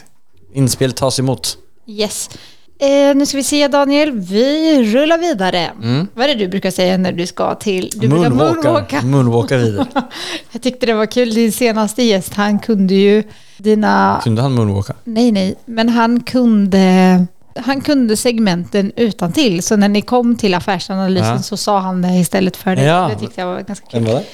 [0.55, 1.59] Inspel tas emot.
[1.87, 2.31] Yes.
[2.79, 5.71] Eh, nu ska vi se Daniel, vi rullar vidare.
[5.83, 6.09] Mm.
[6.15, 7.91] Vad är det du brukar säga när du ska till...
[7.95, 9.03] Du brukar moonwalka.
[9.03, 9.87] Moonwalka vidare.
[10.53, 13.23] Jag tyckte det var kul, din senaste gäst, han kunde ju
[13.59, 14.21] dina...
[14.25, 14.95] Kunde han moonwalka?
[15.05, 17.27] Nej, nej, men han kunde...
[17.57, 19.63] Han kunde segmenten utan till.
[19.63, 21.43] så när ni kom till affärsanalysen Ja.
[21.43, 22.85] så sa han det istället för dig.
[22.85, 23.11] Ja.
[23.15, 24.05] Det tyckte jag var ganska kul.
[24.07, 24.25] var det?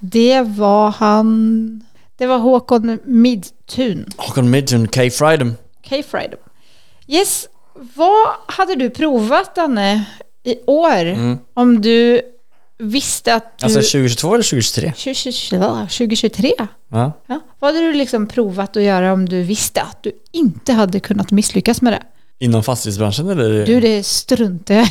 [0.00, 1.82] Det var han...
[2.16, 4.06] Det var Håkon Midtun.
[4.16, 5.00] Håkon Midtun, K.
[5.10, 5.50] Friday.
[5.88, 6.38] K-Friday.
[7.06, 7.46] Yes,
[7.94, 10.04] vad hade du provat Danne
[10.44, 11.04] i år?
[11.04, 11.38] Mm.
[11.54, 12.22] Om du
[12.78, 13.64] visste att du...
[13.64, 14.92] Alltså 2022 eller 2023?
[14.92, 16.52] 2023?
[16.88, 17.12] Ja.
[17.26, 17.40] Ja.
[17.58, 21.30] Vad hade du liksom provat att göra om du visste att du inte hade kunnat
[21.30, 22.02] misslyckas med det?
[22.40, 23.66] Inom fastighetsbranschen eller?
[23.66, 24.86] Du, det struntar jag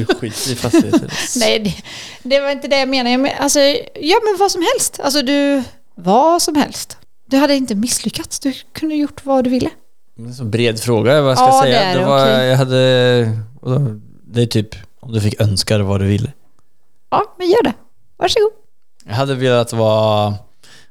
[0.00, 0.04] i.
[0.18, 1.12] Skit i fastigheter.
[1.38, 1.74] Nej, det,
[2.22, 3.10] det var inte det jag menade.
[3.10, 3.60] Jag men, alltså,
[3.94, 5.00] ja, men vad som helst.
[5.00, 5.62] Alltså, du...
[5.94, 6.96] Vad som helst.
[7.26, 8.40] Du hade inte misslyckats.
[8.40, 9.70] Du kunde gjort vad du ville.
[10.18, 11.82] Det en så bred fråga vad jag ska Ja, det säga.
[11.82, 12.46] är Det, det, var, okej.
[12.46, 12.78] jag hade...
[14.26, 16.32] Det är typ om du fick önska dig vad du ville.
[17.10, 17.72] Ja, men gör det.
[18.16, 18.50] Varsågod.
[19.04, 20.34] Jag hade velat vara,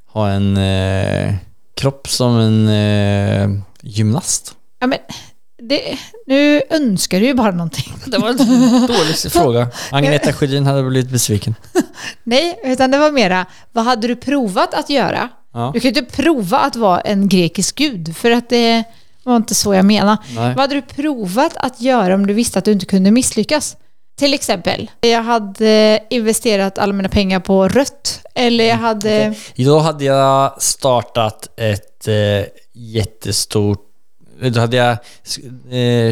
[0.05, 1.33] ha en eh,
[1.75, 3.49] kropp som en eh,
[3.81, 4.55] gymnast.
[4.79, 4.99] Ja, men
[5.61, 7.93] det, nu önskar du ju bara någonting.
[8.05, 8.37] Det var en
[8.87, 9.67] dålig fråga.
[9.91, 11.55] Agneta Sjödin hade blivit besviken.
[12.23, 15.29] Nej, utan det var mera, vad hade du provat att göra?
[15.53, 15.71] Ja.
[15.73, 18.83] Du kan ju inte prova att vara en grekisk gud, för att det
[19.27, 20.17] var inte så jag menade.
[20.35, 20.47] Nej.
[20.49, 23.77] Vad hade du provat att göra om du visste att du inte kunde misslyckas?
[24.17, 29.35] Till exempel, jag hade investerat alla mina pengar på rött, eller jag hade...
[29.55, 33.83] Då hade jag startat ett eh, jättestort...
[34.41, 34.91] Då hade jag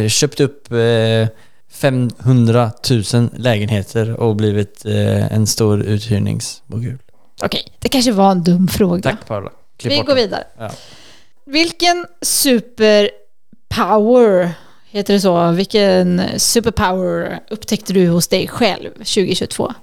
[0.04, 1.28] eh, köpt upp eh,
[1.72, 2.72] 500
[3.14, 6.98] 000 lägenheter och blivit eh, en stor uthyrningsmogul.
[7.44, 9.02] Okej, det kanske var en dum fråga.
[9.02, 9.50] Tack Paula.
[9.78, 10.22] Klipp Vi går det.
[10.22, 10.44] vidare.
[10.58, 10.72] Ja.
[11.46, 13.14] Vilken superpower,
[14.86, 15.52] heter det så?
[15.52, 19.74] Vilken superpower upptäckte du hos dig själv 2022?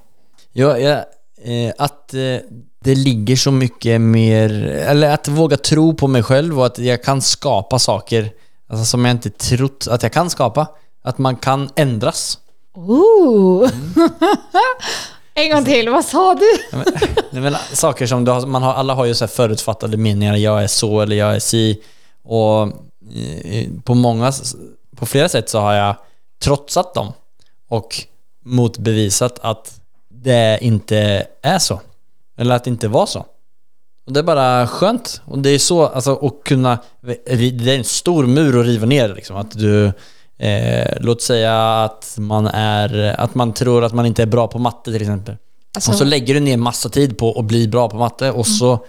[0.53, 1.05] Ja, ja
[1.45, 2.37] eh, att eh,
[2.85, 7.03] det ligger så mycket mer, eller att våga tro på mig själv och att jag
[7.03, 8.31] kan skapa saker
[8.69, 10.69] alltså, som jag inte trott att jag kan skapa.
[11.05, 12.39] Att man kan ändras.
[12.75, 13.71] Ooh.
[13.73, 13.93] Mm.
[15.35, 16.79] en gång till, vad sa du?
[17.31, 20.37] Nej, men, saker som du har, man har, alla har ju så här förutfattade meningar,
[20.37, 21.83] jag är så eller jag är si.
[22.25, 22.63] Och
[23.15, 24.33] eh, eh, på många,
[24.97, 25.97] på flera sätt så har jag
[26.43, 27.13] trotsat dem
[27.69, 28.05] och
[28.45, 31.81] motbevisat att det inte är så.
[32.39, 33.27] Eller att det inte var så.
[34.07, 35.23] Och det är bara skönt.
[35.25, 39.15] Och det är så, alltså att kunna, det är en stor mur att riva ner
[39.15, 39.37] liksom.
[39.37, 39.93] Att du
[40.43, 44.59] Eh, låt säga att man, är, att man tror att man inte är bra på
[44.59, 45.37] matte till exempel.
[45.75, 48.47] Alltså, Och så lägger du ner massa tid på att bli bra på matte och
[48.47, 48.85] så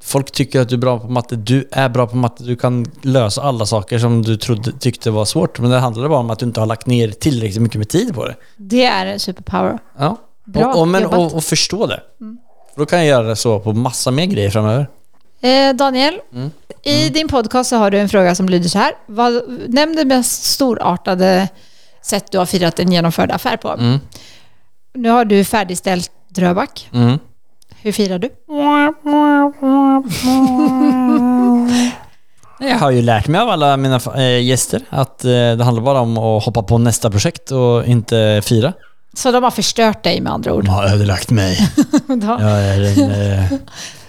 [0.00, 1.36] Folk tycker att du är bra på matte.
[1.36, 2.44] Du är bra på matte.
[2.44, 5.58] Du kan lösa alla saker som du trodde, tyckte var svårt.
[5.58, 8.14] Men det handlar bara om att du inte har lagt ner tillräckligt mycket med tid
[8.14, 8.34] på det.
[8.56, 9.78] det är en superpower.
[9.98, 10.16] Ja.
[10.44, 12.00] Bra och, och, men, och, och förstå det.
[12.74, 14.88] För Då kan jag göra det så på massa mer grejer framöver.
[15.40, 16.50] Eh, Daniel, Mm.
[16.82, 18.92] i din podcast så har du en fråga som lyder så här.
[19.06, 21.48] Vad, nämn det mest storartade
[22.02, 23.68] sätt du har firat en genomförd affär på.
[23.72, 23.98] Mm.
[24.94, 26.88] Nu har du färdigställt Dröback.
[26.92, 27.18] Mm.
[27.82, 28.30] Hur firar du?
[32.60, 36.00] Jag har ju lärt mig av alla mina äh, gäster att eh, det handlar bara
[36.00, 38.72] om att hoppa på nästa projekt och inte fira.
[39.14, 40.64] Så de har förstört dig med andra ord.
[40.64, 41.58] De har ödelagt mig.
[42.08, 42.40] Ja.
[42.40, 43.10] Jag är en...
[43.10, 43.52] Eh,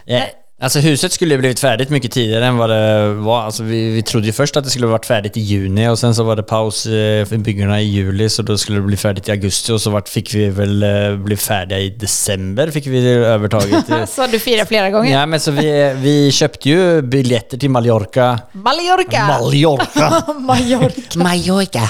[0.62, 3.42] alltså huset skulle ju blivit färdigt mycket tidigare än vad det var.
[3.42, 6.16] Alltså vi, vi trodde ju först att det skulle varit färdigt i juni och sen
[6.16, 9.28] så var det paus eh, för byggena i juli så då skulle det bli färdigt
[9.28, 13.08] i augusti och så vart fick vi väl eh, bli färdiga i december fick vi
[13.10, 13.86] övertaget.
[14.10, 15.12] Så du firar flera gånger.
[15.12, 18.40] ja men så vi, vi köpte ju biljetter till Mallorca.
[18.52, 19.28] Mallorca!
[19.28, 20.24] Mallorca!
[20.40, 21.20] Mallorca.
[21.20, 21.90] Mallorca.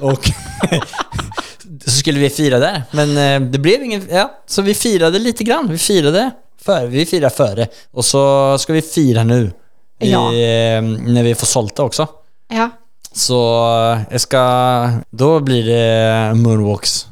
[0.00, 0.30] Och
[1.84, 2.82] så skulle vi fira där.
[2.90, 4.08] Men eh, det blev ingen...
[4.10, 5.68] Ja, så vi firade lite grann.
[5.70, 6.30] Vi firade
[6.64, 6.86] före.
[6.86, 7.66] Vi firar före.
[7.92, 9.52] Och så ska vi fira nu.
[10.00, 10.26] I, Ja.
[10.26, 12.06] eh, när vi får sålta också.
[12.48, 12.70] Ja.
[13.12, 13.34] Så
[14.10, 14.90] jag ska...
[15.10, 17.06] Då blir det moonwalks.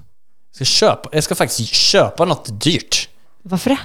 [0.50, 3.08] Jag ska, köpa, jag ska faktiskt köpa något dyrt.
[3.42, 3.78] Varför det?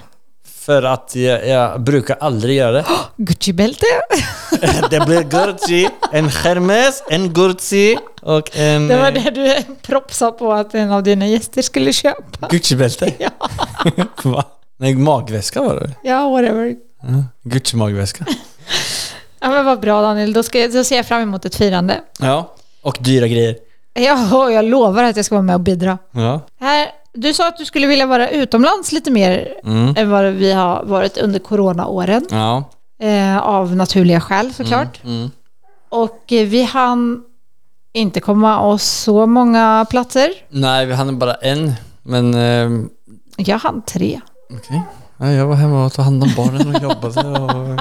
[0.60, 2.86] För att jag, jag brukar aldrig göra det.
[3.18, 3.86] Gucci-bälte?
[4.90, 8.88] det blir Gucci, en Hermes, en Gucci och en...
[8.88, 12.48] Det var det du propsade på att en av dina gäster skulle köpa.
[12.48, 13.14] Gucci-bälte?
[13.20, 13.30] Ja,
[14.24, 14.44] Va?
[14.78, 15.92] Nej, magväska var det.
[16.10, 16.76] ja whatever.
[17.02, 18.26] Ja, Gucci-magväska.
[19.40, 22.02] Ja, men vad bra Daniel, då, ska, då ser jag fram emot ett firande.
[22.20, 22.56] Ja.
[22.82, 23.56] Och dyra grejer.
[23.94, 25.98] Ja, jag lovar att jag ska vara med och bidra.
[26.12, 26.42] Ja.
[26.60, 29.94] Här, du sa att du skulle vilja vara utomlands lite mer Mm.
[29.98, 32.26] än vad vi har varit under coronaåren.
[32.32, 32.64] Ja.
[33.00, 35.04] Eh, av naturliga skäl såklart.
[35.04, 35.32] Mm.
[35.90, 37.24] Och eh, vi hann
[37.94, 40.30] inte komma oss så många platser.
[40.50, 41.74] Nej, vi hann bara en.
[42.04, 42.34] Men...
[42.34, 42.86] Eh,
[43.38, 44.22] Jag hann tre.
[44.54, 44.82] Okej.
[45.18, 47.80] Ja, jag var hemma och tog hand om barnen och jobbade och...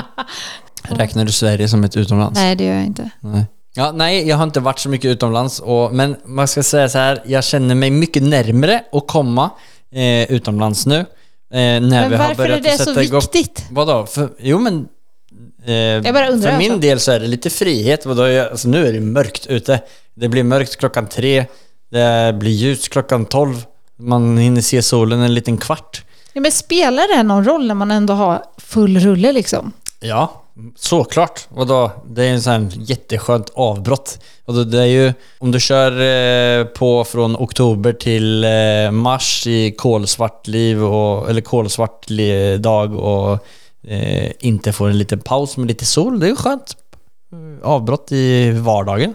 [0.98, 2.40] Räknar du Sverige som ett utomlands?
[2.40, 3.10] Nej, det gör jag inte.
[3.20, 3.44] Nej.
[3.74, 5.60] Ja, nej, jag har inte varit så mycket utomlands.
[5.60, 9.50] Och, men man ska säga så här, jag känner mig mycket närmre att komma
[9.92, 10.96] eh, utomlands nu.
[10.98, 11.06] Eh,
[11.50, 13.20] när Men vi har varför är börjat det så igång.
[13.20, 13.66] viktigt?
[13.70, 14.06] Vadå?
[14.06, 14.88] För, jo men...
[15.64, 16.88] Eh, bara undrar för min alltså.
[16.88, 18.06] del så är det lite frihet.
[18.06, 18.28] Vadå?
[18.28, 19.80] Jag, alltså, nu är det mörkt ute.
[20.14, 21.44] Det blir mörkt klockan tre.
[21.90, 23.64] Det blir ljus klockan tolv.
[23.98, 26.04] Man hinner se solen en liten kvart.
[26.36, 29.72] Ja, men spelar det någon roll när man ändå har full rulle liksom?
[30.00, 30.42] Ja,
[30.76, 31.46] såklart.
[31.48, 31.90] Vadå?
[32.06, 34.18] Det är en sån här jätteskönt avbrott.
[34.44, 39.72] Vadå, det är ju, om du kör eh, på från oktober till eh, mars i
[39.72, 42.06] kolsvart liv och, eller kolsvart
[42.58, 43.46] dag och
[43.88, 46.20] eh, inte får en liten paus med lite sol.
[46.20, 46.76] Det är ju skönt
[47.32, 49.14] eh, avbrott i vardagen.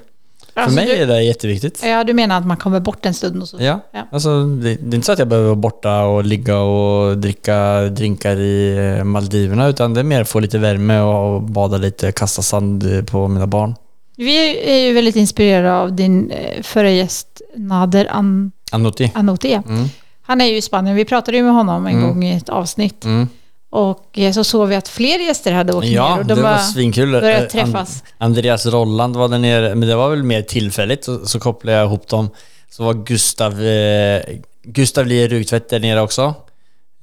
[0.54, 1.82] Alltså, För mig du, är det jätteviktigt.
[1.86, 3.58] Ja, du menar att man kommer bort en stund och så?
[3.60, 4.08] Ja, Ja.
[4.12, 7.82] alltså det, det är inte så att jag behöver vara borta och ligga och dricka
[7.82, 12.12] drinkar i eh, Maldiverna utan det är mer att få lite värme och bada lite,
[12.12, 13.76] kasta sand på mina barn.
[14.18, 19.12] Vi är ju väldigt inspirerade av din eh, förra gäst Nader An Anoti.
[19.16, 19.64] Anote.
[19.68, 19.86] Mm.
[20.22, 22.08] Han är ju i Spanien, vi pratade ju med honom en Mm.
[22.08, 23.06] gång i ett avsnitt.
[23.06, 23.28] Mm.
[23.72, 26.42] Och eh, så såg vi att fler gäster hade åkt ner Ja, och det de
[26.42, 27.12] var var svinkul.
[27.12, 28.04] börjat Eh, träffas.
[28.18, 31.04] Andreas Rolland var där nere, men det var väl mer tillfälligt.
[31.04, 32.30] Så, så kopplade jag ihop dem.
[32.70, 34.22] Så var Gustav, eh,
[34.64, 36.34] Gustav Lie Rugtvedt där nere också.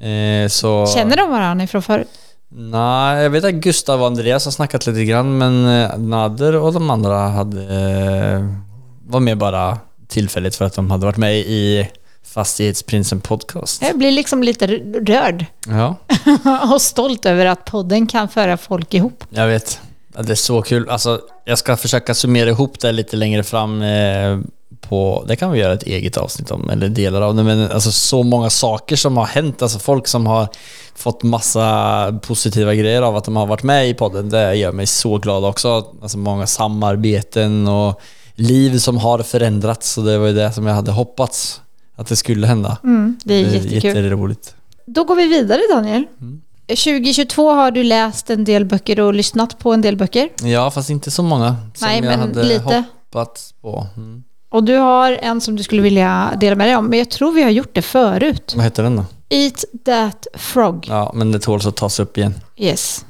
[0.01, 0.87] Eh, så...
[0.87, 2.09] Känner de varandra ifrån förut?
[2.51, 6.73] Nej, jag vet att Gustav och Andreas har snackat lite grann, men eh, Nader och
[6.73, 8.45] de andra hade, eh,
[9.07, 9.79] var med bara
[10.09, 11.89] tillfälligt för att de hade varit med i
[12.33, 13.83] Fastighetsprinsen podcast.
[13.83, 14.67] Jag blir liksom lite
[15.07, 15.97] rörd Ja,
[16.75, 19.25] och stolt över att podden kan föra folk ihop.
[19.31, 19.81] jag vet.
[20.21, 20.88] Det är så kul.
[20.91, 24.38] Alltså, jag ska försöka summera ihop det lite längre fram eh,
[24.81, 25.25] på...
[25.29, 27.43] Det kan vi göra ett eget avsnitt om, eller delar av det.
[27.43, 29.62] Men alltså så många saker som har hänt.
[29.62, 30.49] Alltså folk som har
[30.95, 34.29] fått massa positiva grejer av att de har varit med i podden.
[34.29, 35.87] Det gör mig så glad också.
[36.03, 38.01] Alltså många samarbeten och
[38.35, 39.93] liv som har förändrats.
[39.93, 41.61] Så det var ju det som jag hade hoppats
[41.99, 42.79] att det skulle hända.
[42.85, 43.85] Mm, det är jättekul.
[43.85, 44.55] Jätteroligt.
[44.87, 46.05] Då går vi vidare Daniel.
[46.21, 46.41] Mm.
[46.69, 50.29] 2022 har du läst en del böcker och lyssnat på en del böcker.
[50.43, 52.85] Ja, fast inte så många som Nej, jag men hade lite.
[53.13, 53.87] hoppats på.
[53.97, 54.23] Mm.
[54.51, 57.33] Och du har en som du skulle vilja dela med dig om, men jag tror
[57.33, 58.53] vi har gjort det förut.
[58.57, 59.05] Vad heter den då?
[59.29, 60.87] Eat that frog.
[60.89, 62.35] Ja, men det tåls att tas upp igen.
[62.57, 63.05] Yes.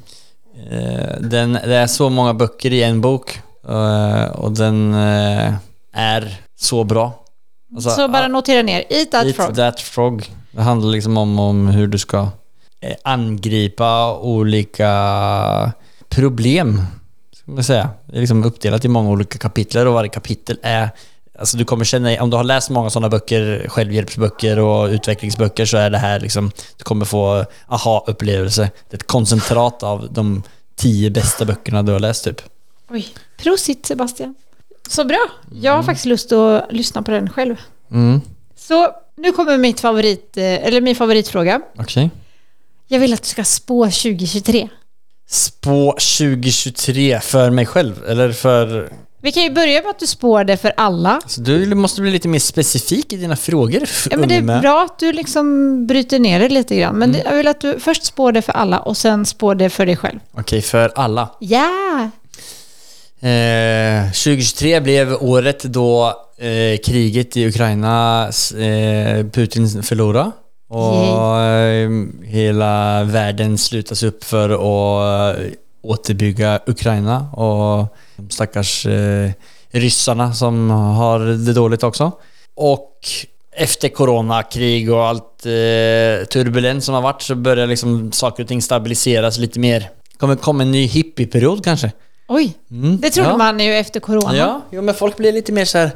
[0.70, 5.54] Eh, Den, det är så många böcker i en bok eh, och den eh,
[5.92, 7.24] är så bra.
[7.74, 8.84] Alltså, Så bara notera ner.
[8.90, 9.56] Eat that Eat frog.
[9.56, 10.32] that frog.
[10.50, 12.28] Det handlar liksom om, om hur du ska
[12.80, 15.72] eh, angripa olika
[16.08, 16.82] problem.
[17.32, 17.90] Ska man säga.
[18.06, 20.90] Det är liksom uppdelat i många olika kapitel och varje kapitel är
[21.38, 25.76] Alltså du kommer känna, om du har läst många sådana böcker, självhjälpsböcker och utvecklingsböcker så
[25.76, 28.70] är det här liksom, du kommer få aha-upplevelse.
[28.88, 30.42] Det är ett koncentrat av de
[30.76, 32.42] tio bästa böckerna du har läst typ.
[32.90, 33.08] Oj.
[33.36, 34.34] Prosit Sebastian.
[34.88, 35.26] Så bra.
[35.62, 37.56] Jag har faktiskt lust att lyssna på den själv.
[37.92, 38.20] Mm,
[38.56, 41.60] Så nu kommer mitt favorit, eh, eller min favoritfråga.
[41.78, 42.10] okej.
[42.90, 44.68] Jag vill att du ska spå 2023.
[45.30, 48.92] Spå 2023 för mig själv, eller för...
[49.22, 51.20] Vi kan ju börja med att du spår det för alla.
[51.26, 54.84] Så du måste bli lite mer specifik i dina frågor, Ja, men det är bra
[54.84, 56.96] att du liksom bryter ner det lite grann.
[56.96, 59.70] Men det, jag vill att du först spår det för alla och sen spår det
[59.70, 60.18] för dig själv.
[60.32, 61.28] Okej, för alla.
[61.40, 62.10] Ja!
[63.20, 68.24] Eh, 2023 blev året då eh, kriget i Ukraina,
[68.58, 70.30] eh, Putin förlorade.
[70.68, 71.90] Och eh,
[72.24, 75.44] hela världen slutas upp för att eh,
[75.82, 79.30] återbygga Ukraina och de stackars eh,
[79.70, 82.12] ryssarna som har det dåligt också.
[82.56, 82.98] Och
[83.52, 88.62] efter coronakrig och allt eh, turbulens som har varit så börjar liksom saker och ting
[88.62, 89.90] stabiliseras lite mer.
[90.18, 91.92] Kommer komma en ny hippieperiod kanske.
[92.28, 93.36] Oj, Mm, det trodde ja.
[93.36, 94.36] man ju efter corona.
[94.36, 95.90] Ja, jo, men folk blir lite mer så här.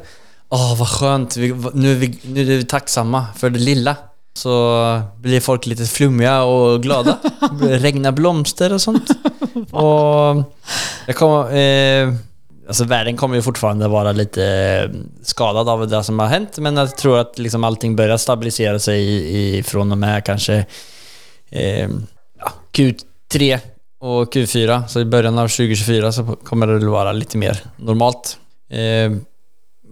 [0.49, 1.37] Åh, vad skönt.
[1.37, 3.95] Vi, nu, är vi, nu är vi tacksamma för det lilla.
[4.33, 7.17] Så blir folk lite flummiga och glada.
[7.39, 9.09] Det börjar regna blomster och sånt.
[9.71, 10.53] och
[11.07, 11.55] jag kommer...
[11.55, 12.13] Eh,
[12.67, 16.57] alltså världen kommer ju fortfarande vara lite eh, skadad av det som har hänt.
[16.57, 20.65] Men jag tror att liksom allting börjar stabilisera sig i, i, från och med kanske
[21.49, 21.89] eh,
[22.39, 23.59] ja, Q3
[24.03, 24.87] och Q4.
[24.87, 28.37] Så i början av 2024 så kommer det vara lite mer normalt.
[28.69, 29.11] Eh,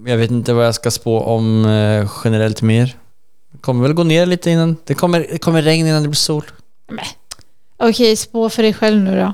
[0.05, 2.95] jag vet inte vad jag ska spå om eh, generellt mer.
[3.51, 4.77] Det kommer väl gå ner lite innan.
[4.85, 6.43] Det kommer, det kommer regn innan det blir sol.
[6.87, 7.05] Men,
[7.77, 9.33] Okej, spå för dig själv nu då.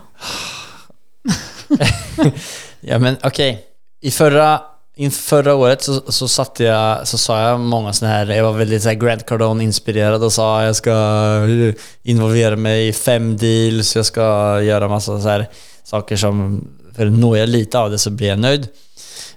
[2.79, 3.65] Ja men okej.
[4.01, 4.61] I förra,
[4.99, 8.53] Inför förra året så, så satte jag, så sa jag många sådana här, jag var
[8.53, 10.93] väldigt så här Grant Cardone inspirerad och sa jag ska
[12.03, 14.21] involvera mig i fem deals, jag ska
[14.61, 15.49] göra massa så här
[15.83, 18.67] saker som, för når jag lite av det så blir jag nöjd.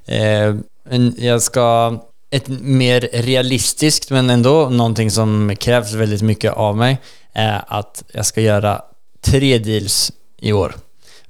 [0.04, 0.54] Eh,
[0.90, 1.98] men jag ska,
[2.30, 6.98] ett mer realistiskt men ändå någonting som krävs väldigt mycket av mig
[7.32, 8.82] är att jag ska göra
[9.20, 10.74] tre deals i år.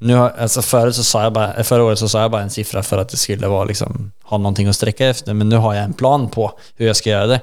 [0.00, 2.50] Nu har, alltså förut så sa jag bara, förra året så sa jag bara en
[2.50, 5.74] siffra för att det skulle vara liksom, ha någonting att sträcka efter, men nu har
[5.74, 7.40] jag en plan på hur jag ska göra det.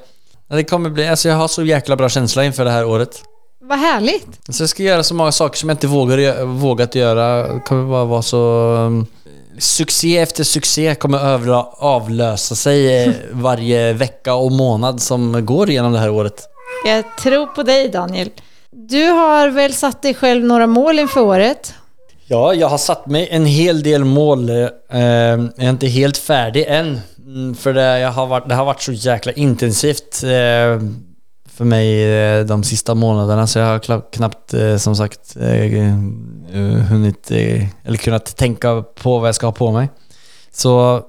[0.48, 3.24] Det kommer bli, alltså jag har så jäkla bra känsla inför det här året.
[3.62, 4.28] Vad härligt.
[4.50, 7.54] Så jag ska göra så många saker som jag inte vågar, vågat göra.
[7.54, 8.38] Det kommer bara vara så...
[8.74, 9.08] um,
[9.60, 15.94] Succé efter succé kommer övla, avlösa sig eh, varje vecka och månad som går igenom
[15.94, 16.44] det här året.
[16.86, 18.30] Jag tror på dig Daniel.
[18.72, 21.74] Du har väl satt dig själv några mål inför året?
[22.30, 24.50] Ja, jag har satt mig en hel del mål.
[24.50, 24.60] Eh,
[24.90, 27.00] jag är inte helt färdig än.
[27.26, 30.82] Mm, för det, jag har varit, det har varit så jäkla intensivt eh,
[31.50, 35.94] för mig eh, de sista månaderna så jag har knappt eh, som sagt eh, eh,
[36.90, 39.90] hunnit eh, eller kunnat tänka på vad jag ska ha på mig.
[40.52, 41.02] Så,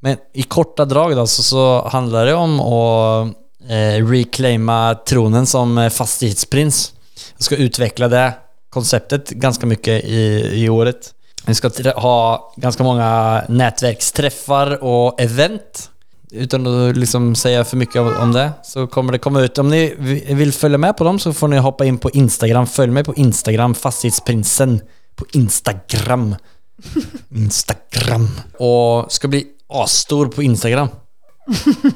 [0.00, 3.26] men i korta drag då så, så handlar det om att
[3.68, 6.92] eh, reclaima tronen som eh, fastighetsprins.
[7.36, 8.34] Jag ska utveckla det
[8.72, 11.14] konceptet ganska mycket i, i året.
[11.46, 15.90] Vi ska ha ganska många nätverksträffar och event.
[16.30, 19.58] Utan att liksom säga för mycket om, det så kommer det komma ut.
[19.58, 22.66] Om ni vi- vill följa med på dem så får ni hoppa in på Instagram.
[22.66, 24.80] Följ mig på Instagram, Fastighetsprinsen
[25.16, 26.36] på Instagram.
[27.34, 28.28] Instagram.
[28.58, 30.88] Och ska bli asstor på Instagram.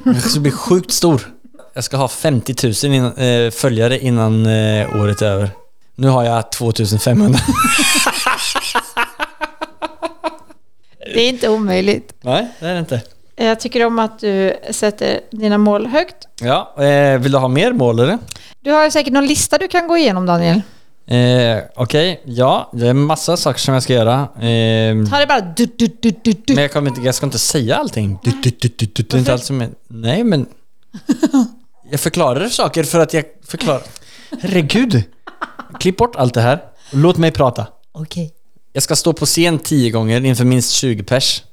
[0.05, 1.21] Jag ska bli sjukt stor.
[1.73, 2.55] Jag ska ha 50
[2.87, 5.51] 000 innan, eh, följare innan eh, året är över.
[5.99, 7.39] Nu har jag 2500.
[10.99, 12.13] Det är inte omöjligt.
[12.21, 13.01] Nej, det är det inte.
[13.35, 16.15] Jag tycker om att du sätter dina mål högt.
[16.41, 18.17] Ja, eh, vill du ha mer mål eller?
[18.61, 20.61] Du har säkert någon lista du kan gå igenom Daniel.
[21.07, 24.21] Eh, Okej, ja, det är massa saker som jag ska göra.
[24.21, 26.53] Eh, Ta det bara du, du, du, du, du.
[26.53, 28.19] men jag, kommer inte, jag ska inte säga allting.
[28.23, 30.45] Du, du, du, du, du, är inte allt som är, Nej, men...
[31.91, 33.81] Jag förklarar saker för att jag förklarar...
[34.41, 35.03] Herregud!
[35.79, 36.63] Klipp bort allt det här.
[36.91, 37.67] Låt mig prata.
[37.91, 38.33] Okej.
[38.73, 41.43] Jag ska stå på scen tio gånger inför minst 20 pers.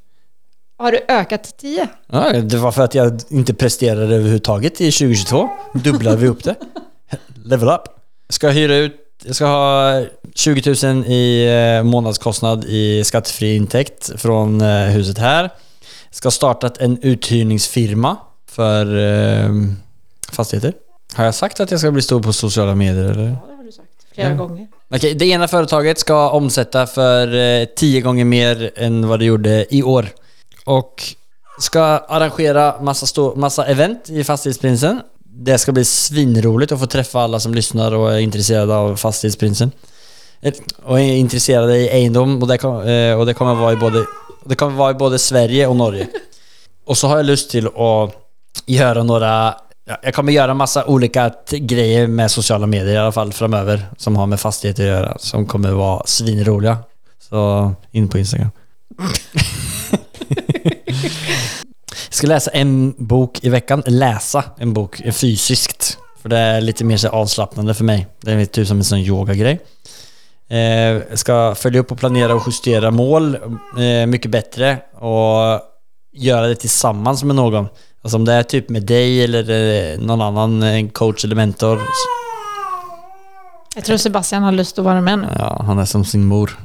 [0.78, 1.88] Har du ökat till 10?
[2.06, 5.48] Ja, det var för att jag inte presterade överhuvudtaget i 2022.
[5.74, 6.54] Dubblar vi upp det.
[7.44, 7.82] Level up.
[8.26, 10.04] Jag ska hyra ut, jag ska ha
[10.34, 11.46] 20 000 i
[11.78, 15.50] eh, månadskostnad i skattefri intäkt från eh, huset här.
[16.10, 18.16] ska startat en uthyrningsfirma
[18.50, 19.50] för eh,
[20.32, 20.72] fastigheter.
[21.14, 23.36] Har jag sagt att jag ska bli stor på sociala medier eller?
[24.14, 24.34] Flera Ja.
[24.34, 24.66] gånger.
[24.94, 29.74] Okej, det ena företaget ska omsätta för eh, tio gånger mer än vad det gjorde
[29.74, 30.08] i år.
[30.64, 31.02] Och
[31.60, 35.00] ska arrangera massa, stå, massa event i Fastighetsprinsen.
[35.24, 39.70] Det ska bli svinroligt att få träffa alla som lyssnar och är intresserade av Fastighetsprinsen.
[40.84, 44.04] Och är intresserade i egendom och det, kom, eh, och det kommer vara i både
[44.46, 46.08] det kommer vara i både Sverige och Norge.
[46.86, 48.14] Och så har jag lust till att
[48.66, 49.54] göra några
[49.86, 54.16] Ja, jag kommer göra massa olika grejer med sociala medier i alla fall framöver som
[54.16, 56.78] har med fastigheter att göra som kommer vara svinroliga.
[57.28, 58.50] Så in på Instagram.
[61.88, 63.82] jag ska läsa en bok i veckan.
[63.86, 65.98] Läsa en bok fysiskt.
[66.22, 68.06] För det är lite mer så avslappnande för mig.
[68.20, 69.60] Det är typ som en sån yogagrej.
[70.48, 73.34] Eh, jag ska följa upp och planera och justera mål
[73.78, 75.60] eh, mycket bättre och
[76.12, 77.68] göra det tillsammans med någon.
[78.04, 81.80] Alltså om det är typ med dig eller eh, någon annan eh, coach eller mentor.
[83.74, 85.28] Jag tror Sebastian har lust att vara med nu.
[85.38, 86.58] Ja, han är som sin mor.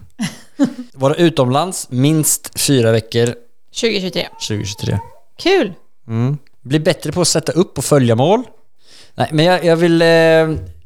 [0.94, 3.34] Vara utomlands minst fyra veckor
[3.82, 4.28] 2023.
[4.48, 5.00] 2023.
[5.38, 5.74] Kul!
[6.08, 6.38] Mm.
[6.62, 8.44] Bli bättre på att sätta upp och följa mål.
[9.16, 10.02] Nej, men jag, jag vill...
[10.02, 10.08] Eh,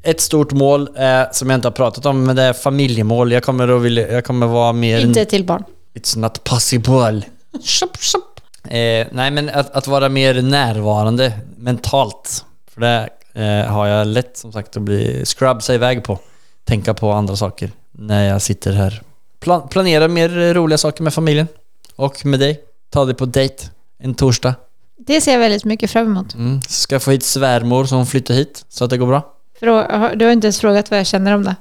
[0.04, 3.32] ett stort mål eh, som jag inte har pratat om, men det är familjemål.
[3.32, 5.00] Jag kommer att vilja, jag kommer vara mer...
[5.00, 5.64] Inte till barn.
[5.96, 7.22] It's not possible.
[7.64, 8.33] Shop, shop.
[8.70, 12.46] Eh, nej, men att, att vara mer närvarande mentalt.
[12.74, 16.20] För det eh, har jag lätt som sagt att bli scrubsa iväg på.
[16.66, 19.02] Tänka på andra saker när jag sitter här.
[19.40, 21.48] Plan, planera mer roliga saker med familjen.
[21.96, 22.60] Och med dig.
[22.90, 23.64] Ta dig på dejt
[24.00, 24.56] en torsdag.
[24.98, 26.34] Det ser jag väldigt mycket fram emot.
[26.34, 26.62] Mm.
[26.62, 29.34] Ska få hit svärmor som flyttar hit så att det går bra.
[29.62, 31.56] Frå- Du har inte ens frågat vad jag känner om det.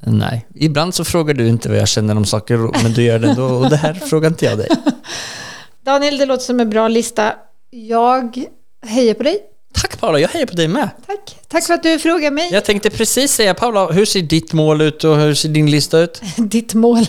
[0.00, 3.28] Nej, ibland så frågar du inte vad jag känner om saker men du gör det
[3.28, 4.68] ändå och det här frågar inte jag dig.
[5.84, 7.32] Daniel, det låter som en bra lista.
[7.70, 8.44] Jag
[8.86, 9.38] hejar på dig.
[9.74, 10.88] Tack Paula, jag hejar på dig med.
[11.06, 11.36] Tack.
[11.48, 12.48] Tack för att du frågar mig.
[12.52, 15.98] Jag tänkte precis säga Paula, hur ser ditt mål ut och hur ser din lista
[15.98, 16.22] ut?
[16.36, 17.04] Ditt mål.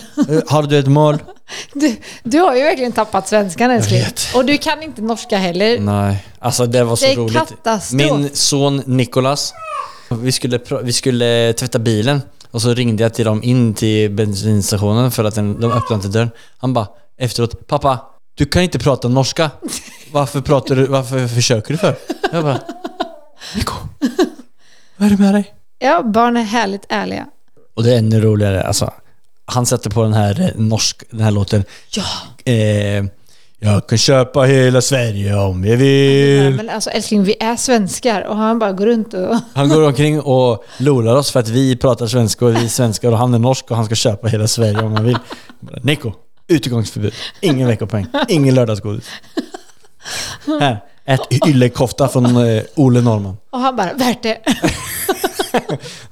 [0.46, 1.18] Har du ett mål?
[1.72, 4.02] Du, du har ju verkligen tappat svenskan älskling.
[4.34, 5.78] Och du kan inte norska heller.
[5.80, 7.34] Nej, alltså det var så Det roligt.
[7.36, 7.92] katastrof.
[8.00, 9.52] Min son Nikolas,
[10.20, 15.10] vi skulle, vi skulle tvätta bilen och så ringde jag till dem in till bensinstationen
[15.10, 16.30] för att den, de öppnade inte dörren.
[16.58, 16.86] Han bara
[17.18, 17.98] efteråt, pappa,
[18.34, 19.50] du kan inte prata norska.
[20.12, 21.96] Varför pratar du, varför försöker du för?
[22.32, 22.60] Jag bara,
[23.56, 23.74] Niko,
[24.96, 25.54] vad är det med dig?
[25.78, 27.26] Ja, barn är härligt ärliga.
[27.76, 28.92] Och det är ännu roligare, alltså.
[29.46, 31.64] Han sätter på den här eh, norsk, den här låten.
[31.90, 32.04] Ja.
[32.52, 33.04] Eh,
[33.58, 36.54] jag kan köpa hela Sverige om jag vill.
[36.54, 39.36] Men alltså älskling, vi är svenskar och han bara går runt och...
[39.54, 43.12] Han går omkring och lolar oss för att vi pratar svenska och vi är svenskar
[43.12, 45.18] och han är norsk och han ska köpa hela Sverige om han vill.
[45.60, 46.12] Bara, Nico,
[46.48, 47.14] utegångsförbud.
[47.40, 48.06] Ingen veckopoäng.
[48.28, 49.08] Ingen lördagsgodis.
[50.60, 53.36] Här, ät yllekofta från eh, Ole Norman.
[53.50, 54.38] Och han bara, värt det.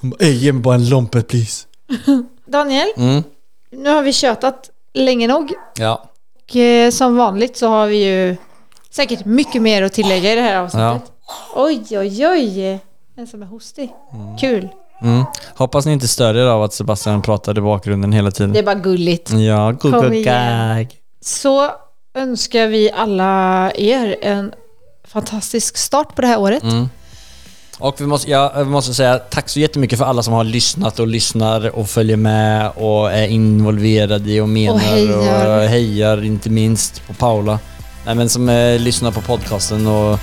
[0.00, 1.66] Han bara, "Ey, ge mig bara en lompet please.
[2.46, 3.22] Daniel, Mm.
[3.70, 5.52] nu har vi tjötat länge nog.
[5.78, 6.10] Ja.
[6.48, 8.36] Och eh, som vanligt så har vi ju
[8.90, 11.12] säkert mycket mer att tillägga i det här avsnittet.
[11.54, 12.78] Oj, oj, oj.
[13.16, 13.92] En som är hostig.
[14.40, 14.68] Kul.
[15.02, 15.24] Mm.
[15.54, 18.52] Hoppas ni inte stör er av att Sebastian pratar i bakgrunden hela tiden.
[18.52, 19.30] Det är bara gulligt.
[19.30, 19.72] Ja.
[20.24, 20.88] Gag.
[21.20, 21.70] Så
[22.14, 24.52] önskar vi alla er en
[25.04, 26.62] fantastisk start på det här året.
[26.62, 26.88] Mm.
[27.78, 30.98] Och vi måste, ja, vi måste säga tack så jättemycket för alla som har lyssnat
[30.98, 35.58] och lyssnar och följer med och är involverade i och menar Och hejar.
[35.58, 37.58] och hejar inte minst på Paula.
[38.06, 40.18] Nej, men som eh, lyssnar på podcasten och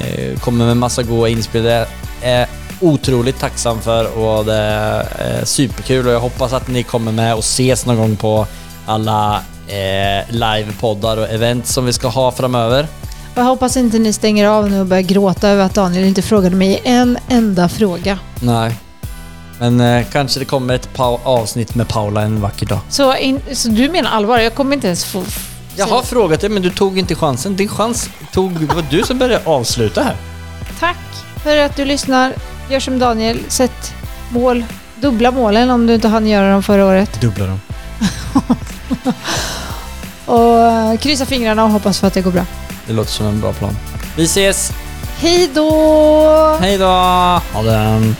[0.00, 1.86] eh, kommer med massa goda inspel.
[2.22, 2.46] Är
[2.80, 7.40] otroligt tacksam för och det är superkul och jag hoppas att ni kommer med och
[7.40, 8.46] ses någon gång på
[8.86, 12.86] alla eh, livepoddar och event som vi ska ha framöver.
[13.34, 16.56] Jag hoppas inte ni stänger av nu och börjar gråta över att Daniel inte frågade
[16.56, 18.18] mig en enda fråga.
[18.40, 18.76] Nej.
[19.58, 20.88] Men eh, kanske det kommer ett
[21.24, 22.78] avsnitt med Paula en vacker dag.
[22.88, 24.38] Så, in, så du menar allvar?
[24.38, 25.22] Jag kommer inte ens få...
[25.76, 27.56] Jag har frågat dig men du tog inte chansen.
[27.56, 28.60] Din chans tog...
[28.60, 30.16] Det var du som började avsluta här.
[30.80, 30.96] Tack
[31.42, 32.34] för att du lyssnar.
[32.68, 33.40] Gör som Daniel.
[33.48, 33.94] Sätt
[34.30, 34.64] mål.
[34.94, 37.20] Dubbla målen om du inte hann göra dem förra året.
[37.20, 37.60] Dubbla dem.
[40.26, 42.46] Och eh, kryssa fingrarna och hoppas för att det går bra.
[42.86, 43.76] Det låter som en bra plan.
[44.16, 44.72] Vi ses!
[45.18, 46.58] Hej då!
[46.60, 46.86] Hej då!
[47.52, 48.16] Ha den!